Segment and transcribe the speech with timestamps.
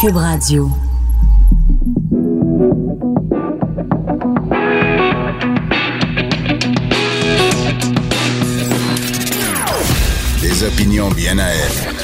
[0.00, 0.70] Cube Radio.
[10.40, 11.94] Des opinions bien à elle.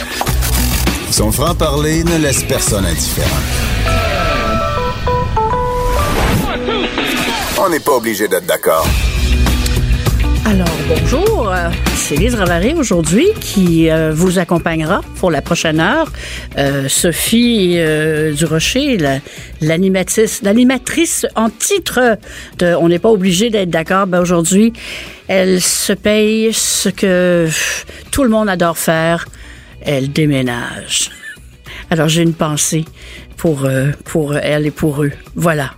[1.11, 3.31] Son franc-parler ne laisse personne indifférent.
[7.65, 8.87] On n'est pas obligé d'être d'accord.
[10.45, 11.53] Alors, bonjour,
[11.95, 16.11] c'est Lise Ravary aujourd'hui qui euh, vous accompagnera pour la prochaine heure.
[16.59, 19.19] Euh, Sophie euh, Durocher, la-
[19.61, 22.19] l'animatrice, l'animatrice en titre
[22.59, 24.73] de On n'est pas obligé d'être d'accord, ben aujourd'hui,
[25.29, 27.49] elle se paye ce que
[28.11, 29.27] tout le monde adore faire,
[29.83, 31.11] elle déménage.
[31.91, 32.85] Alors, j'ai une pensée
[33.37, 35.13] pour, euh, pour elle et pour eux.
[35.37, 35.73] Voilà.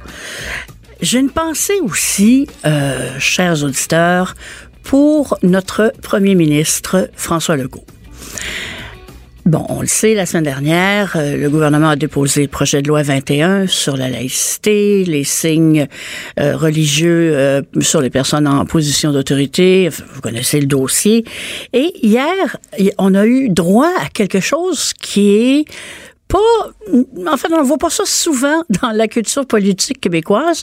[1.01, 4.35] J'ai une pensée aussi, euh, chers auditeurs,
[4.83, 7.85] pour notre premier ministre François Legault.
[9.49, 12.89] Bon, on le sait, la semaine dernière, euh, le gouvernement a déposé le projet de
[12.89, 15.87] loi 21 sur la laïcité, les signes
[16.39, 19.89] euh, religieux euh, sur les personnes en position d'autorité.
[19.89, 21.25] Vous connaissez le dossier.
[21.73, 22.59] Et hier,
[22.99, 25.65] on a eu droit à quelque chose qui est
[26.29, 26.39] pas,
[27.27, 30.63] en fait, on ne voit pas ça souvent dans la culture politique québécoise.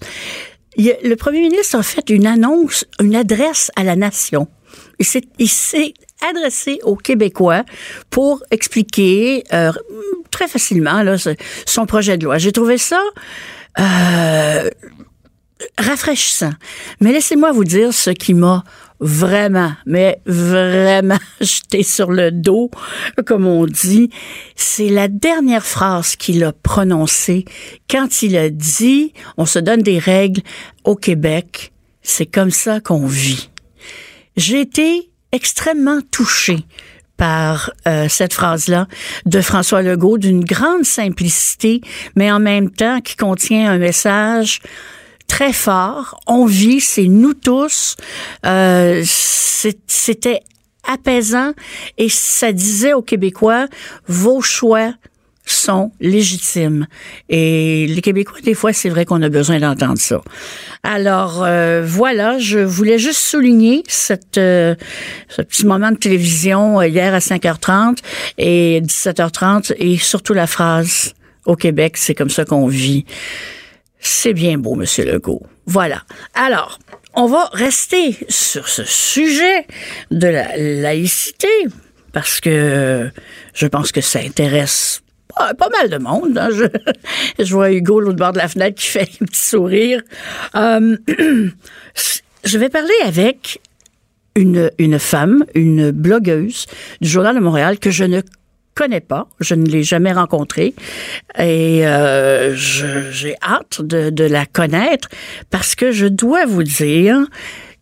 [0.78, 4.48] Le premier ministre a fait une annonce, une adresse à la nation.
[5.00, 5.94] Il s'est,
[6.30, 7.64] adressé aux Québécois
[8.09, 9.72] pour expliquer euh,
[10.31, 11.18] très facilement là,
[11.66, 12.38] son projet de loi.
[12.38, 13.02] J'ai trouvé ça
[13.80, 14.70] euh,
[15.78, 16.53] rafraîchissant.
[17.00, 18.64] Mais laissez-moi vous dire ce qui m'a
[19.00, 22.72] vraiment, mais vraiment jeté sur le dos,
[23.25, 24.09] comme on dit.
[24.56, 27.45] C'est la dernière phrase qu'il a prononcée
[27.89, 30.41] quand il a dit, on se donne des règles
[30.84, 33.50] au Québec, c'est comme ça qu'on vit.
[34.38, 36.66] J'ai été extrêmement touchée
[37.17, 38.88] par euh, cette phrase-là
[39.25, 41.81] de François Legault, d'une grande simplicité,
[42.16, 44.61] mais en même temps qui contient un message
[45.28, 46.19] très fort.
[46.28, 47.96] On vit, c'est nous tous.
[48.46, 50.41] Euh, C'était
[50.88, 51.53] apaisant
[51.97, 53.68] et ça disait aux Québécois,
[54.08, 54.94] vos choix
[55.46, 56.88] sont légitimes.
[57.30, 60.22] Et les Québécois, des fois, c'est vrai qu'on a besoin d'entendre ça.
[60.84, 64.75] Alors, euh, voilà, je voulais juste souligner cette, euh,
[65.30, 67.97] ce petit moment de télévision euh, hier à 5h30
[68.38, 71.14] et 17h30 et surtout la phrase
[71.46, 73.06] au Québec, c'est comme ça qu'on vit.
[74.07, 75.41] C'est bien beau, Monsieur Legault.
[75.66, 76.03] Voilà.
[76.35, 76.77] Alors,
[77.16, 79.66] on va rester sur ce sujet
[80.11, 81.47] de la laïcité
[82.13, 83.09] parce que
[83.55, 85.01] je pense que ça intéresse
[85.35, 86.38] pas, mal de monde.
[86.38, 86.49] hein.
[87.39, 90.03] Je, vois Hugo l'autre bord de la fenêtre qui fait un petit sourire.
[90.53, 90.97] Euh,
[92.43, 93.59] je vais parler avec
[94.35, 96.67] une, une femme, une blogueuse
[97.01, 98.22] du Journal de Montréal que je ne
[98.75, 100.75] connais pas, je ne l'ai jamais rencontrée
[101.40, 105.08] et euh, j'ai hâte de, de la connaître
[105.50, 107.25] parce que je dois vous dire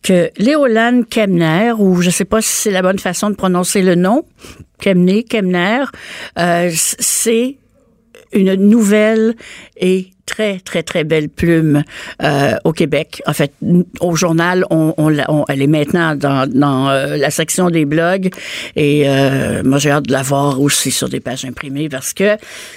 [0.02, 3.82] que Léolane Kemner, ou je ne sais pas si c'est la bonne façon de prononcer
[3.82, 4.24] le nom,
[4.78, 5.84] Kemner, Kemner,
[6.38, 7.56] euh, c'est
[8.34, 9.34] une nouvelle
[9.76, 11.84] et très, très, très belle plume
[12.22, 13.22] euh, au Québec.
[13.26, 13.52] En fait,
[14.00, 18.30] au journal, on, on, on- elle est maintenant dans, dans euh, la section des blogs
[18.76, 22.36] et euh, moi, j'ai hâte de la voir aussi sur des pages imprimées parce que,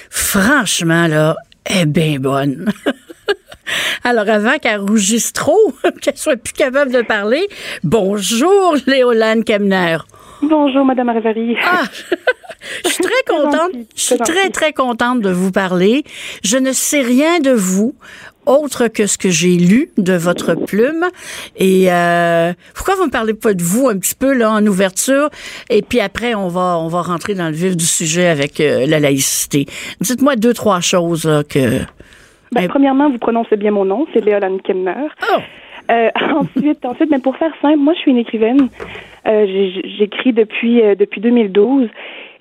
[0.09, 1.35] franchement, là,
[1.66, 2.72] elle est bien bonne.
[4.03, 7.47] Alors, avant qu'elle rougisse trop, qu'elle soit plus capable de parler,
[7.84, 9.97] bonjour, Léolane Kemner.
[10.41, 11.57] Bonjour, Madame Ravary.
[11.63, 11.81] Ah,
[12.85, 13.71] je suis très contente.
[13.95, 16.03] Je suis très très, contente de vous parler.
[16.44, 17.95] Je ne sais rien de vous
[18.45, 21.06] autre que ce que j'ai lu de votre plume.
[21.57, 25.29] Et euh, pourquoi vous me parlez pas de vous un petit peu là en ouverture?
[25.69, 28.85] Et puis après, on va on va rentrer dans le vif du sujet avec euh,
[28.85, 29.65] la laïcité.
[30.01, 31.79] Dites-moi deux trois choses là, que.
[31.79, 31.88] Ben,
[32.51, 35.07] Ben- Premièrement, vous prononcez bien mon nom, c'est Léolane Kemner.
[35.33, 35.39] Oh,
[35.92, 38.69] Euh, ensuite, ensuite, ben, pour faire simple, moi, je suis une écrivaine.
[39.28, 39.45] Euh,
[39.98, 41.89] J'écris depuis euh, depuis 2012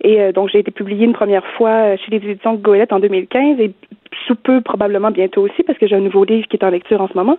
[0.03, 3.01] et euh, donc j'ai été publiée une première fois euh, chez les éditions Goélette en
[3.01, 3.73] 2015 et
[4.27, 7.01] sous peu probablement bientôt aussi parce que j'ai un nouveau livre qui est en lecture
[7.01, 7.39] en ce moment.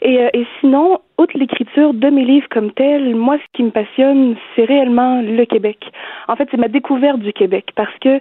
[0.00, 3.70] Et, euh, et sinon, outre l'écriture de mes livres comme tels, moi, ce qui me
[3.70, 5.78] passionne, c'est réellement le Québec.
[6.28, 8.20] En fait, c'est ma découverte du Québec parce que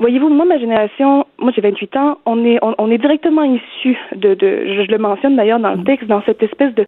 [0.00, 4.32] Voyez-vous, moi, ma génération, moi j'ai 28 ans, on est, on, est directement issu de,
[4.32, 6.86] de je, le mentionne d'ailleurs dans le texte, dans cette espèce de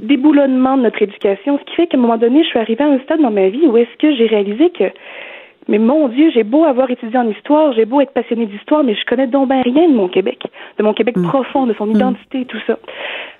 [0.00, 2.88] déboulonnement de notre éducation, ce qui fait qu'à un moment donné, je suis arrivée à
[2.88, 4.90] un stade dans ma vie où est-ce que j'ai réalisé que,
[5.68, 8.96] mais mon Dieu, j'ai beau avoir étudié en histoire, j'ai beau être passionnée d'histoire, mais
[8.96, 10.42] je connais donc bien rien de mon Québec,
[10.76, 11.28] de mon Québec mm.
[11.28, 11.96] profond, de son mm.
[11.96, 12.76] identité, tout ça.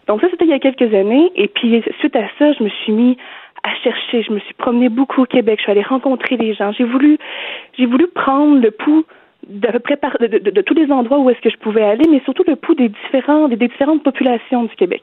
[0.07, 2.69] Donc ça, c'était il y a quelques années, et puis suite à ça, je me
[2.69, 3.17] suis mis
[3.63, 4.23] à chercher.
[4.23, 5.59] Je me suis promenée beaucoup au Québec.
[5.59, 6.73] Je suis allée rencontrer les gens.
[6.73, 7.19] J'ai voulu,
[7.79, 9.05] j'ai voulu prendre le pouls
[9.49, 12.05] d'à peu près de, de, de, tous les endroits où est-ce que je pouvais aller,
[12.11, 15.03] mais surtout le pouls des différents des, différentes populations du Québec.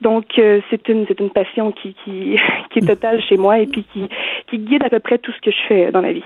[0.00, 2.36] Donc euh, c'est une c'est une passion qui, qui
[2.72, 4.08] qui est totale chez moi et puis qui
[4.50, 6.24] qui guide à peu près tout ce que je fais dans la vie.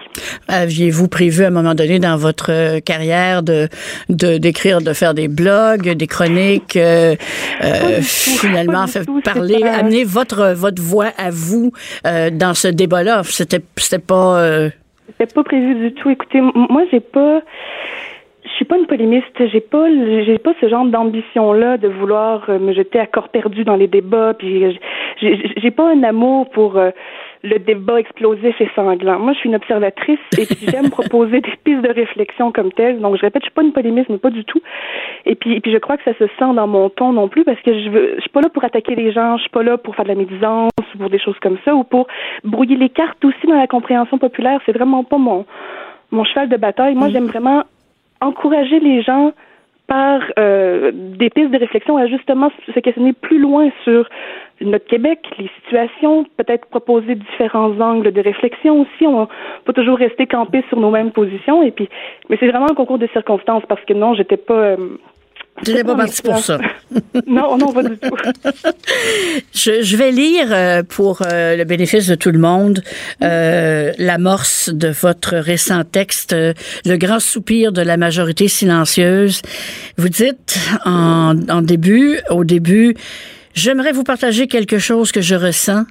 [0.48, 3.68] Aviez-vous prévu à un moment donné dans votre euh, carrière de
[4.08, 7.14] de d'écrire, de faire des blogs, des chroniques, euh,
[7.62, 11.70] euh finalement faire parler, amener votre votre voix à vous
[12.06, 13.22] euh, dans ce débat-là?
[13.24, 14.70] C'était c'était pas
[15.18, 16.10] c'était pas prévu du tout.
[16.10, 17.40] Écoutez, moi, j'ai pas.
[18.44, 19.48] Je suis pas une polémiste.
[19.50, 23.64] J'ai pas, j'ai pas ce genre d'ambition-là de vouloir euh, me jeter à corps perdu
[23.64, 24.34] dans les débats.
[24.34, 24.78] Puis,
[25.20, 26.90] j'ai pas un amour pour euh,
[27.46, 29.18] le débat explosif et sanglant.
[29.18, 33.00] Moi, je suis une observatrice et puis j'aime proposer des pistes de réflexion comme telles.
[33.00, 34.60] Donc, je répète, je suis pas une polémiste, mais pas du tout.
[35.24, 37.44] Et puis, et puis, je crois que ça se sent dans mon ton non plus
[37.44, 39.62] parce que je veux, je suis pas là pour attaquer les gens, je suis pas
[39.62, 42.06] là pour faire de la médisance ou pour des choses comme ça ou pour
[42.44, 44.60] brouiller les cartes aussi dans la compréhension populaire.
[44.66, 45.46] C'est vraiment pas mon,
[46.10, 46.94] mon cheval de bataille.
[46.94, 47.12] Moi, mm.
[47.12, 47.64] j'aime vraiment
[48.20, 49.32] encourager les gens
[49.86, 54.08] par euh, des pistes de réflexion à justement se questionner plus loin sur
[54.60, 59.06] notre Québec, les situations, peut-être proposer différents angles de réflexion aussi.
[59.06, 59.28] On
[59.64, 61.62] peut toujours rester campé sur nos mêmes positions.
[61.62, 61.88] Et puis,
[62.28, 64.54] mais c'est vraiment un concours de circonstances parce que non, j'étais pas.
[64.54, 64.76] Euh,
[65.64, 66.58] tu n'es pas parti pour ça.
[67.26, 68.14] non, non, pas du tout.
[69.54, 72.82] je, je, vais lire euh, pour euh, le bénéfice de tout le monde
[73.22, 79.42] euh, l'amorce de votre récent texte, Le grand soupir de la majorité silencieuse.
[79.96, 82.94] Vous dites en, en début, au début,
[83.54, 85.84] j'aimerais vous partager quelque chose que je ressens.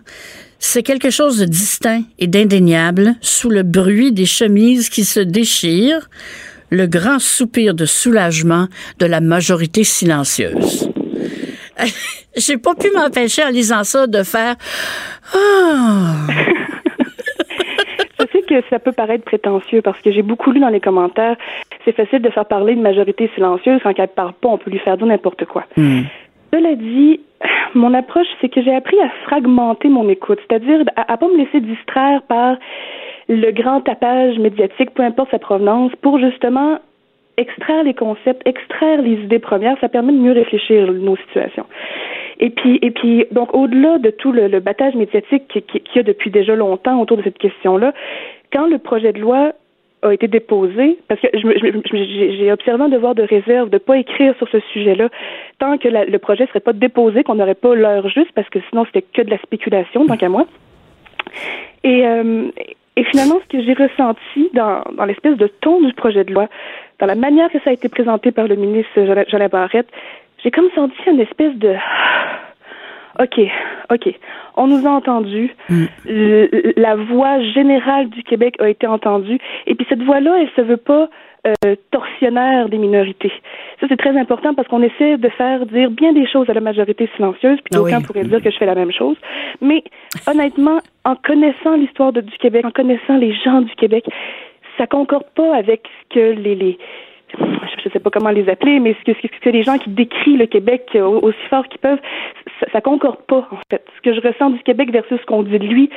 [0.59, 6.09] C'est quelque chose de distinct et d'indéniable sous le bruit des chemises qui se déchirent
[6.69, 8.67] le grand soupir de soulagement
[8.99, 10.89] de la majorité silencieuse.
[12.37, 14.55] J'ai pas pu m'empêcher en lisant ça de faire
[15.33, 16.27] ah.
[18.19, 21.35] Je sais que ça peut paraître prétentieux parce que j'ai beaucoup lu dans les commentaires.
[21.83, 24.79] C'est facile de faire parler une majorité silencieuse quand elle parle pas, on peut lui
[24.79, 25.65] faire dire n'importe quoi.
[25.77, 26.03] Hmm.
[26.53, 27.19] Cela dit,
[27.73, 31.37] mon approche, c'est que j'ai appris à fragmenter mon écoute, c'est-à-dire à, à pas me
[31.37, 32.57] laisser distraire par
[33.27, 36.79] le grand tapage médiatique, peu importe sa provenance, pour justement
[37.37, 41.65] extraire les concepts, extraire les idées premières, ça permet de mieux réfléchir nos situations.
[42.39, 46.03] Et puis, et puis, donc, au-delà de tout le, battage médiatique qu'il qui y a
[46.03, 47.93] depuis déjà longtemps autour de cette question-là,
[48.51, 49.53] quand le projet de loi
[50.01, 54.35] a été déposé, parce que j'ai observé un devoir de réserve de ne pas écrire
[54.37, 55.09] sur ce sujet-là
[55.59, 58.59] tant que le projet ne serait pas déposé, qu'on n'aurait pas l'heure juste, parce que
[58.69, 60.45] sinon c'était que de la spéculation, tant qu'à moi.
[61.83, 62.49] Et, euh,
[62.95, 66.47] et finalement, ce que j'ai ressenti dans, dans l'espèce de ton du projet de loi,
[66.99, 68.91] dans la manière que ça a été présenté par le ministre
[69.29, 69.89] Jean Barrette,
[70.43, 71.73] j'ai comme senti une espèce de
[73.19, 73.39] OK,
[73.91, 74.13] OK.
[74.55, 75.53] On nous a entendus.
[75.69, 75.85] Mm.
[76.77, 79.39] La voix générale du Québec a été entendue.
[79.67, 81.09] Et puis cette voix-là, elle se veut pas
[81.45, 83.31] euh, torsionnaire des minorités.
[83.79, 86.61] Ça, c'est très important parce qu'on essaie de faire dire bien des choses à la
[86.61, 89.17] majorité silencieuse, puis aucun pourrait dire que je fais la même chose.
[89.61, 89.83] Mais
[90.27, 94.05] honnêtement, en connaissant l'histoire du Québec, en connaissant les gens du Québec,
[94.77, 96.77] ça concorde pas avec ce que les, les
[97.85, 99.89] je ne sais pas comment les appeler, mais ce que, ce que les gens qui
[99.89, 101.99] décrivent le Québec aussi fort qu'ils peuvent,
[102.59, 103.83] ça, ça, concorde pas, en fait.
[103.95, 105.89] Ce que je ressens du Québec versus ce qu'on dit de lui,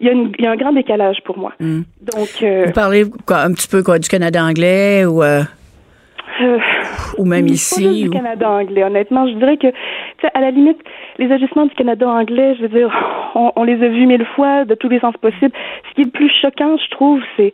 [0.00, 1.52] il y, a il y a un grand décalage pour moi.
[1.60, 1.82] Hmm.
[2.00, 5.22] Donc, euh, Vous parlez quoi, un petit peu quoi, du Canada anglais ou...
[5.22, 5.42] Euh,
[6.40, 6.58] euh,
[7.16, 7.84] ou même ici.
[7.84, 9.26] Pas du Canada anglais, honnêtement.
[9.26, 9.68] Je dirais que,
[10.34, 10.78] à la limite,
[11.18, 12.90] les ajustements du Canada anglais, je veux dire,
[13.34, 15.52] on, on, les a vus mille fois, de tous les sens possibles.
[15.88, 17.52] Ce qui est le plus choquant, je trouve, c'est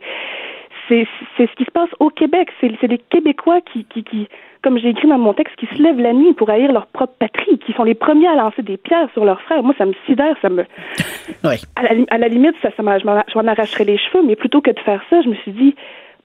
[0.89, 2.49] c'est ce qui se passe au Québec.
[2.61, 4.27] C'est les Québécois qui, qui, qui
[4.65, 7.13] comme j'ai écrit dans mon texte, qui se lèvent la nuit pour haïr leur propre
[7.19, 9.61] patrie, qui sont les premiers à lancer des pierres sur leurs frères.
[9.61, 10.65] Moi, ça me sidère, ça me.
[11.43, 11.57] Oui.
[11.75, 13.05] À, la, à la limite, ça, ça je
[13.37, 15.75] m'en arracherais les cheveux, mais plutôt que de faire ça, je me suis dit,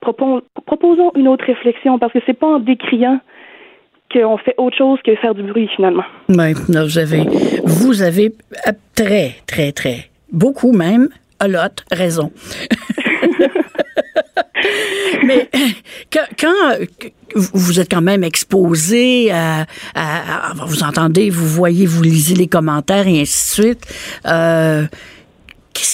[0.01, 3.21] proposons une autre réflexion, parce que c'est pas en décriant
[4.11, 6.05] qu'on fait autre chose que faire du bruit, finalement.
[6.31, 7.25] Oui, vous avez,
[7.65, 8.33] vous avez
[8.97, 12.33] très, très, très, beaucoup même, a lot raison.
[15.25, 15.49] Mais
[16.13, 16.77] quand,
[17.35, 19.67] vous êtes quand même exposé à,
[20.67, 23.87] vous entendez, vous voyez, vous lisez les commentaires et ainsi de suite.
[24.27, 24.87] Euh,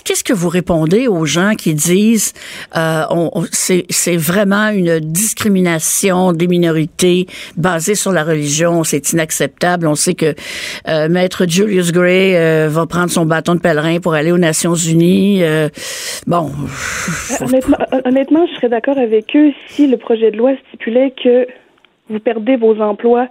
[0.04, 2.32] qu'est-ce que vous répondez aux gens qui disent
[2.76, 3.02] euh,
[3.52, 7.26] c'est vraiment une discrimination des minorités
[7.56, 9.86] basée sur la religion, c'est inacceptable.
[9.86, 10.34] On sait que
[10.88, 14.74] euh, maître Julius Gray euh, va prendre son bâton de pèlerin pour aller aux Nations
[14.74, 15.42] Unies.
[15.42, 15.68] Euh,
[16.26, 16.50] bon,
[17.40, 21.46] Honnêtement, honnêtement, je serais d'accord avec eux si le projet de loi stipulait que
[22.08, 23.28] vous perdez vos emplois,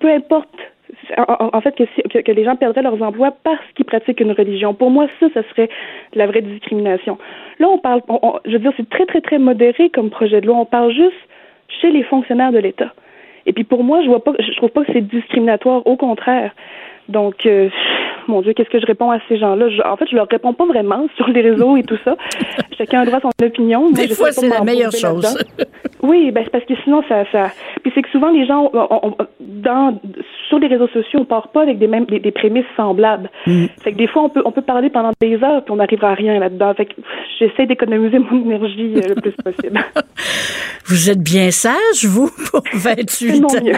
[0.00, 0.48] peu importe.
[1.16, 4.74] En, fait, que, les gens perdraient leurs emplois parce qu'ils pratiquent une religion.
[4.74, 5.68] Pour moi, ça, ça serait
[6.14, 7.18] la vraie discrimination.
[7.58, 8.02] Là, on parle,
[8.44, 10.56] je veux dire, c'est très, très, très modéré comme projet de loi.
[10.56, 11.16] On parle juste
[11.80, 12.92] chez les fonctionnaires de l'État.
[13.46, 15.86] Et puis pour moi, je vois pas, je trouve pas que c'est discriminatoire.
[15.86, 16.52] Au contraire.
[17.08, 17.68] Donc, euh,
[18.28, 19.68] mon Dieu, qu'est-ce que je réponds à ces gens-là?
[19.70, 22.16] Je- En fait, je leur réponds pas vraiment sur les réseaux et tout ça.
[22.78, 23.90] Chacun a droit à son opinion.
[23.90, 25.38] Des j'essaie fois c'est la meilleure chose.
[26.02, 27.50] Oui, ben c'est parce que sinon ça, ça.
[27.82, 29.98] Puis c'est que souvent les gens, on- on- dans
[30.48, 33.30] sur les réseaux sociaux, on part pas avec des mêmes des, des prémices semblables.
[33.82, 36.10] Fait que des fois on peut on peut parler pendant des heures puis on n'arrivera
[36.10, 36.74] à rien là-dedans.
[36.74, 36.92] Fait que
[37.38, 39.80] j'essaie d'économiser mon énergie euh, le plus possible.
[40.88, 43.64] Vous êtes bien sage, vous, pour 28 C'est mon ans.
[43.64, 43.74] mieux.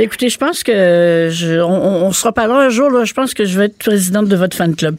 [0.00, 2.90] Écoutez, je pense que je, on, on- on se reparlera un jour.
[2.90, 4.96] Là, je pense que je vais être présidente de votre fan club.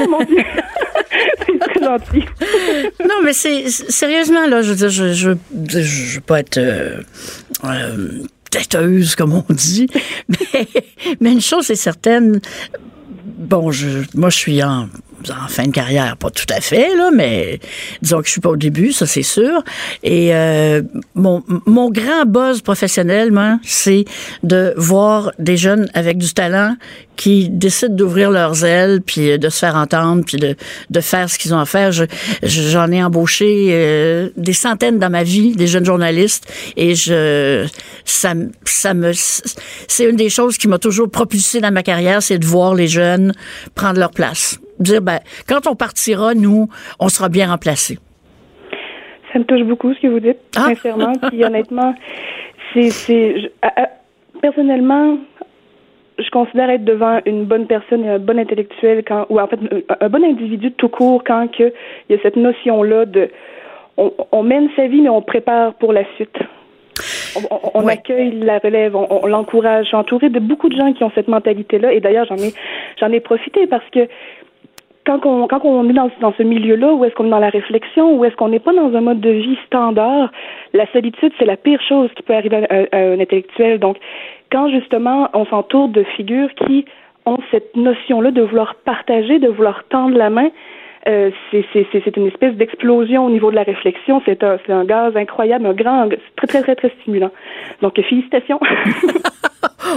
[0.00, 0.36] Oh mon dieu,
[1.46, 2.24] c'est très gentil.
[3.00, 4.62] Non, mais c'est c'est- sérieusement là.
[4.62, 5.32] Je veux dire, je je,
[5.68, 6.98] je, je veux pas être euh,
[7.64, 8.08] euh,
[8.50, 9.88] têteuse comme on dit,
[10.28, 10.66] mais,
[11.20, 12.40] mais une chose est certaine.
[13.24, 14.88] Bon, je, moi, je suis en,
[15.30, 17.60] en fin de carrière, pas tout à fait, là, mais
[18.02, 19.62] disons que je suis pas au début, ça c'est sûr.
[20.02, 20.82] Et euh,
[21.14, 23.30] mon, mon grand buzz professionnel,
[23.62, 24.04] c'est
[24.42, 26.76] de voir des jeunes avec du talent
[27.16, 30.56] qui décident d'ouvrir leurs ailes, puis de se faire entendre, puis de,
[30.90, 31.92] de faire ce qu'ils ont à faire.
[31.92, 32.04] Je-
[32.42, 36.44] je- J'en ai embauché euh, des centaines dans ma vie, des jeunes journalistes,
[36.76, 37.66] et je
[38.04, 38.32] ça,
[38.64, 42.46] ça me c'est une des choses qui m'a toujours propulsé dans ma carrière, c'est de
[42.46, 43.32] voir les jeunes
[43.74, 44.58] prendre leur place.
[44.78, 46.68] Dire ben quand on partira, nous,
[47.00, 47.98] on sera bien remplacés.
[49.32, 50.68] Ça me touche beaucoup ce que vous dites, Ah.
[50.68, 51.12] sincèrement.
[51.30, 51.94] Puis honnêtement,
[52.74, 52.90] c'est,
[54.40, 55.18] personnellement,
[56.18, 59.58] je considère être devant une bonne personne et un bon intellectuel quand, ou en fait
[60.00, 61.72] un, bon individu tout court quand que
[62.08, 63.30] il y a cette notion-là de,
[63.96, 66.36] on, on mène sa vie mais on prépare pour la suite.
[67.34, 67.40] On,
[67.74, 67.94] on- Ouais.
[67.94, 69.84] accueille la relève, on, on l'encourage.
[69.84, 72.52] Je suis entourée de beaucoup de gens qui ont cette mentalité-là et d'ailleurs j'en ai,
[73.00, 74.00] j'en ai profité parce que
[75.04, 77.48] quand on, quand on est dans, dans ce milieu-là, où est-ce qu'on est dans la
[77.50, 80.30] réflexion, où est-ce qu'on n'est pas dans un mode de vie standard,
[80.72, 83.78] la solitude, c'est la pire chose qui peut arriver à, à- à un intellectuel.
[83.78, 83.96] Donc,
[84.52, 86.84] quand justement on s'entoure de figures qui
[87.26, 90.50] ont cette notion-là de vouloir partager, de vouloir tendre la main,
[91.08, 94.22] euh, c'est c'est- c'est- c'est une espèce d'explosion au niveau de la réflexion.
[94.24, 97.30] C'est un, c'est un gaz incroyable, un grand, très, très, très, très stimulant.
[97.80, 98.60] Donc, félicitations.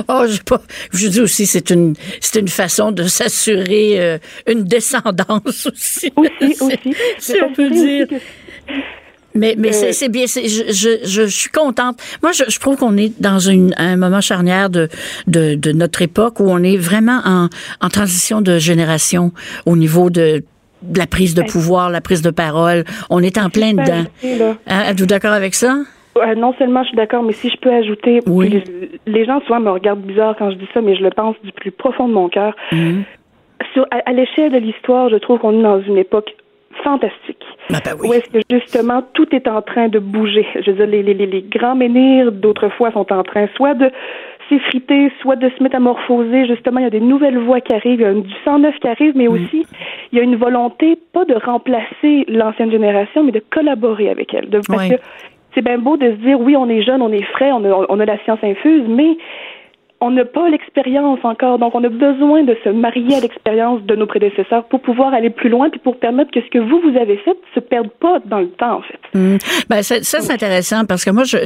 [0.09, 0.61] Oh, je pas.
[0.91, 6.11] Je dis aussi, c'est une, c'est une façon de s'assurer euh, une descendance aussi.
[6.15, 6.95] aussi, Si- aussi.
[7.17, 8.07] Si on peut dire.
[8.07, 8.15] que-
[9.35, 10.25] Mais, mais c'est Euh, c'est bien.
[10.27, 11.97] Je, je, je, suis contente.
[12.23, 14.87] Moi, je, je trouve qu'on est dans une, un moment charnière de,
[15.27, 17.49] de, de notre époque où on est vraiment en,
[17.81, 19.31] en transition de génération
[19.65, 20.43] au niveau de
[20.95, 22.83] la prise de pouvoir, la prise de parole.
[23.09, 24.05] On est en plein dedans.
[24.67, 25.75] Hein, Êtes-vous d'accord avec ça?
[26.17, 28.49] Euh, non seulement je suis d'accord, mais si je peux ajouter, Oui.
[28.49, 28.63] les,
[29.05, 31.51] les gens souvent me regardent bizarre quand je dis ça, mais je le pense du
[31.51, 32.55] plus profond de mon cœur.
[32.71, 33.03] Mhm.
[33.73, 36.33] Sur, à, à l'échelle de l'histoire, je trouve qu'on est dans une époque
[36.83, 37.43] fantastique.
[37.73, 38.07] Ah ben oui.
[38.09, 40.45] Où est-ce que justement tout est en train de bouger.
[40.55, 43.89] Je veux dire, les, les grands menhirs d'autrefois sont en train soit de
[44.49, 46.45] s'effriter, soit de se métamorphoser.
[46.47, 48.77] Justement, il y a des nouvelles voies qui arrivent, il y a du sang neuf
[48.79, 49.65] qui arrive, mais aussi
[50.11, 54.49] il y a une volonté pas de remplacer l'ancienne génération, mais de collaborer avec elle.
[54.49, 54.95] De, parce que
[55.53, 57.85] c'est bien beau de se dire oui, on est jeune, on est frais, on a,
[57.89, 59.17] on a la science infuse, mais
[60.05, 61.57] on n'a pas l'expérience encore.
[61.57, 65.31] Donc, on a besoin de se marier à l'expérience de nos prédécesseurs pour pouvoir aller
[65.31, 68.19] plus loin puis pour permettre que ce que vous, vous avez fait se perde pas
[68.25, 68.99] dans le temps, en fait.
[69.15, 69.39] Hum.
[69.67, 71.37] Ben, ça, ça, c'est intéressant parce que moi, je,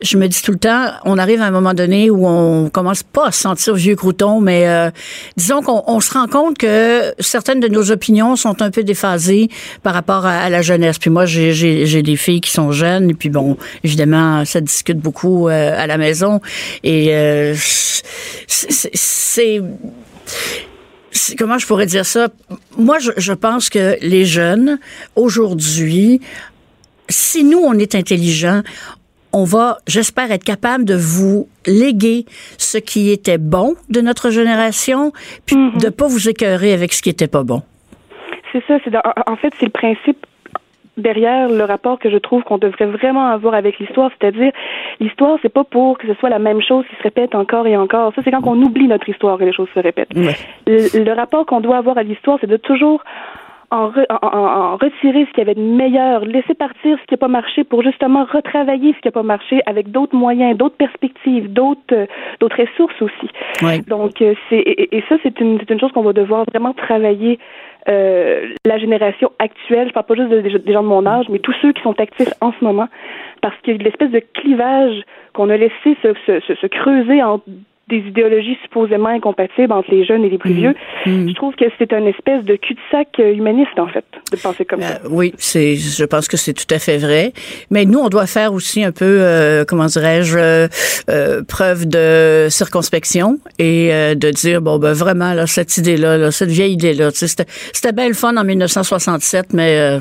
[0.00, 3.02] je me dis tout le temps, on arrive à un moment donné où on commence
[3.02, 4.90] pas à se sentir vieux crouton, mais euh,
[5.36, 9.48] disons qu'on on se rend compte que certaines de nos opinions sont un peu déphasées
[9.82, 10.98] par rapport à, la jeunesse.
[10.98, 15.48] Puis moi, j'ai des filles qui sont jeunes, et puis bon, évidemment, ça discute beaucoup
[15.48, 16.40] euh, à la maison.
[16.82, 17.54] Et euh,
[18.46, 19.60] c'est-
[21.38, 22.28] comment je pourrais dire ça?
[22.76, 24.78] Moi, je, je pense que les jeunes,
[25.14, 26.20] aujourd'hui,
[27.08, 28.62] si nous, on est intelligents,
[29.32, 32.24] on va, j'espère, être capable de vous léguer
[32.58, 35.12] ce qui était bon de notre génération,
[35.44, 37.62] puis de pas vous écœurer avec ce qui était pas bon.
[38.52, 38.78] C'est ça,
[39.26, 40.24] en fait, c'est le principe
[40.96, 44.52] derrière le rapport que je trouve qu'on devrait vraiment avoir avec l'histoire, c'est-à-dire
[45.00, 47.76] l'histoire, c'est pas pour que ce soit la même chose qui se répète encore et
[47.76, 48.12] encore.
[48.14, 50.14] Ça, c'est quand on oublie notre histoire que les choses se répètent.
[50.66, 53.02] Le, le rapport qu'on doit avoir à l'histoire, c'est de toujours
[53.70, 57.28] en, en, retirer ce qu'il y avait de meilleur, laisser partir ce qui n'a pas
[57.28, 61.80] marché pour justement retravailler ce qui n'a pas marché avec d'autres moyens, d'autres perspectives, d'autres
[61.92, 62.06] euh,
[62.40, 63.82] d'autres ressources aussi.
[63.88, 67.38] Donc euh, c'est et, ça c'est une c'est une chose qu'on va devoir vraiment travailler
[67.88, 70.30] euh, la génération actuelle, je parle pas juste
[70.64, 72.88] des gens de mon âge, mais tous ceux qui sont actifs en ce moment,
[73.42, 75.02] parce qu'il y a l'espèce de clivage
[75.34, 77.40] qu'on a laissé se, se, se, se creuser en
[77.88, 80.56] des idéologies supposément incompatibles entre les jeunes et les plus mm.
[80.56, 80.74] vieux.
[81.06, 81.28] Mm.
[81.28, 84.82] Je trouve que c'est une espèce de cul-de-sac euh, humaniste, en fait, de penser comme
[84.82, 84.94] ça.
[85.04, 87.32] Euh, oui, c'est, je pense que c'est tout à fait vrai.
[87.70, 90.68] Mais nous, on doit faire aussi un peu, euh, comment dirais-je,
[91.08, 96.50] euh, preuve de circonspection et de dire, bon, ben vraiment, là, cette idée-là, là, cette
[96.50, 99.98] vieille idée-là, c'était, c'était bien le fun en 1967, mais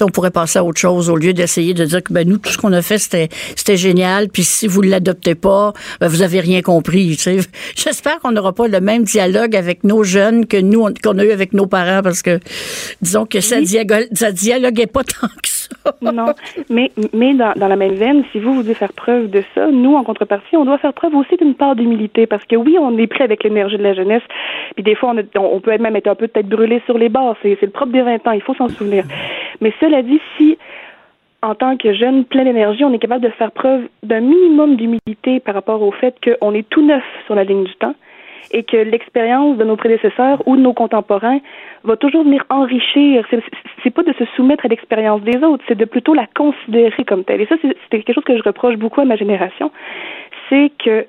[0.00, 2.50] on pourrait passer à autre chose au lieu d'essayer de dire que, ben nous, tout
[2.50, 6.22] ce qu'on a fait, c'était, c'était génial, puis si vous ne l'adoptez pas, ben, vous
[6.22, 7.11] avez rien compris.
[7.76, 11.30] J'espère qu'on n'aura pas le même dialogue avec nos jeunes que nous, qu'on a eu
[11.30, 12.38] avec nos parents, parce que
[13.00, 13.56] disons que ça,
[14.12, 15.68] ça dialoguait pas tant que ça.
[16.02, 16.26] non,
[16.70, 19.94] mais, mais dans, dans, la même veine, si vous, devez faire preuve de ça, nous,
[19.94, 23.06] en contrepartie, on doit faire preuve aussi d'une part d'humilité, parce que oui, on est
[23.06, 24.22] prêt avec l'énergie de la jeunesse,
[24.74, 27.36] puis des fois, on, on peut même être un peu peut-être brûlé sur les bords,
[27.42, 29.04] c'est le propre des 20 ans, il faut s'en souvenir.
[29.60, 30.58] Mais cela dit, si
[31.42, 35.40] en tant que jeune plein d'énergie, on est capable de faire preuve d'un minimum d'humilité
[35.40, 37.94] par rapport au fait qu'on est tout neuf sur la ligne du temps
[38.52, 41.38] et que l'expérience de nos prédécesseurs ou de nos contemporains
[41.84, 43.26] va toujours venir enrichir.
[43.82, 47.24] C'est pas de se soumettre à l'expérience des autres, c'est de plutôt la considérer comme
[47.24, 47.40] telle.
[47.40, 49.70] Et ça, c'est quelque chose que je reproche beaucoup à ma génération,
[50.48, 51.06] c'est que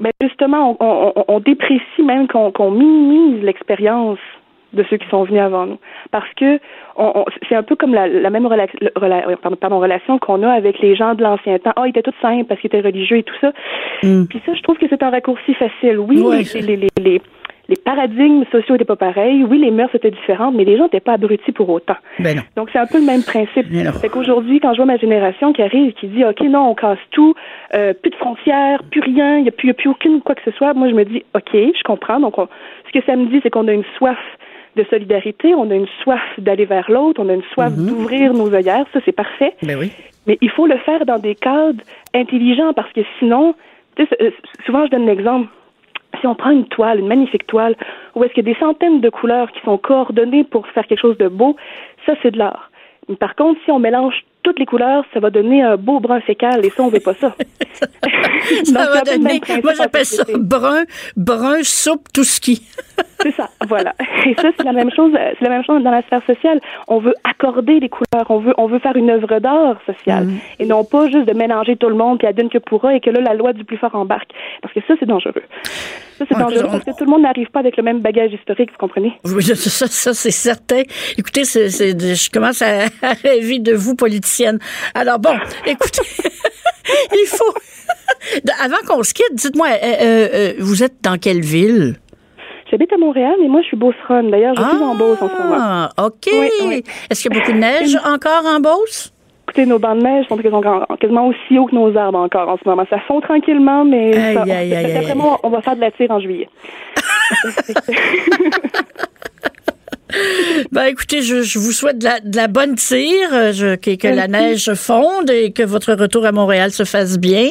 [0.00, 4.18] ben justement, on, déprécie même qu'on minimise l'expérience
[4.72, 5.78] de ceux qui sont venus avant nous.
[6.10, 6.58] Parce que
[6.96, 8.66] on, c'est un peu comme la, la même rela,
[9.60, 11.72] pardon, relation qu'on a avec les gens de l'ancien temps.
[11.76, 13.52] Ah, oh, ils étaient tous simples parce qu'ils étaient religieux et tout ça.
[14.02, 14.24] Mm.
[14.26, 15.98] Puis ça, je trouve que c'est un raccourci facile.
[15.98, 16.22] Oui,
[16.54, 17.20] les, les, les,
[17.68, 19.44] les, paradigmes sociaux n'étaient pas pareils.
[19.44, 21.96] Oui, les mœurs étaient différentes, mais les gens n'étaient pas abrutis pour autant.
[22.18, 22.42] Ben non.
[22.56, 23.66] Donc, c'est un peu le même principe.
[24.00, 26.74] Fait qu'aujourd'hui, quand je vois ma génération qui arrive et qui dit, OK, non, on
[26.74, 27.34] casse tout,
[27.74, 30.42] euh, plus de frontières, plus rien, il n'y a, plus, a plus aucune quoi que
[30.44, 32.20] ce soit, moi, je me dis, OK, je comprends.
[32.20, 34.18] Donc, ce que ça me dit, c'est qu'on a une soif
[34.76, 37.86] de solidarité, on a une soif d'aller vers l'autre, on a une soif mhm.
[37.86, 39.54] d'ouvrir nos œillères, ça c'est parfait.
[39.62, 39.92] Mais, ben oui.
[40.26, 41.82] Mais il faut le faire dans des cadres
[42.14, 43.54] intelligents parce que sinon,
[43.98, 44.30] euh,
[44.64, 45.48] souvent je donne l'exemple,
[46.20, 47.74] si on prend une toile, une magnifique toile,
[48.14, 51.00] où est-ce qu'il y a des centaines de couleurs qui sont coordonnées pour faire quelque
[51.00, 51.56] chose de beau,
[52.06, 52.70] ça c'est de l'art.
[53.18, 56.64] Par contre, si on mélange toutes les couleurs, ça va donner un beau brun fécal
[56.64, 57.34] et ça, on veut pas ça.
[58.64, 60.84] ça va donner, moi j'appelle ça brun,
[61.16, 62.62] brun soupe tout ski.
[63.20, 63.94] c'est ça, voilà.
[64.26, 66.60] Et ça, c'est la même chose, c'est la même chose dans la sphère sociale.
[66.88, 70.38] On veut accorder les couleurs, on veut, on veut faire une œuvre d'art sociale mm.
[70.60, 73.10] et non pas juste de mélanger tout le monde puis d'une que pourra et que
[73.10, 74.30] là, la loi du plus fort embarque.
[74.60, 75.42] Parce que ça, c'est dangereux.
[76.22, 78.70] Ça, c'est dangereux parce que tout le monde n'arrive pas avec le même bagage historique,
[78.70, 79.12] vous comprenez?
[79.24, 80.82] Oui, ça, ça c'est certain.
[81.18, 82.88] Écoutez, c'est, je commence à,
[83.22, 84.58] rêver de vous, politicienne.
[84.94, 85.34] Alors bon,
[85.66, 86.02] écoutez,
[87.12, 87.54] il faut...
[88.60, 91.96] Avant qu'on se quitte, dites-moi, euh, euh, euh, vous êtes dans quelle ville?
[92.70, 94.30] J'habite à Montréal, mais moi, je suis beauceronne.
[94.30, 95.56] D'ailleurs, je suis en Beauce en ce moment.
[95.58, 96.28] Ah, OK.
[96.28, 99.12] Est-ce qu'il y a beaucoup de neige encore en Beauce?
[99.52, 102.66] Écoutez, nos bancs de neige sont quasiment aussi hauts que nos arbres encore en ce
[102.66, 102.86] moment.
[102.88, 104.38] Ça fond tranquillement, mais aïe,
[105.42, 106.48] on va faire de la tire en juillet.
[110.72, 115.52] Ben écoutez, je, vous souhaite de la, bonne tire, euh, que, la neige fonde et
[115.52, 117.50] que votre retour à Montréal se fasse bien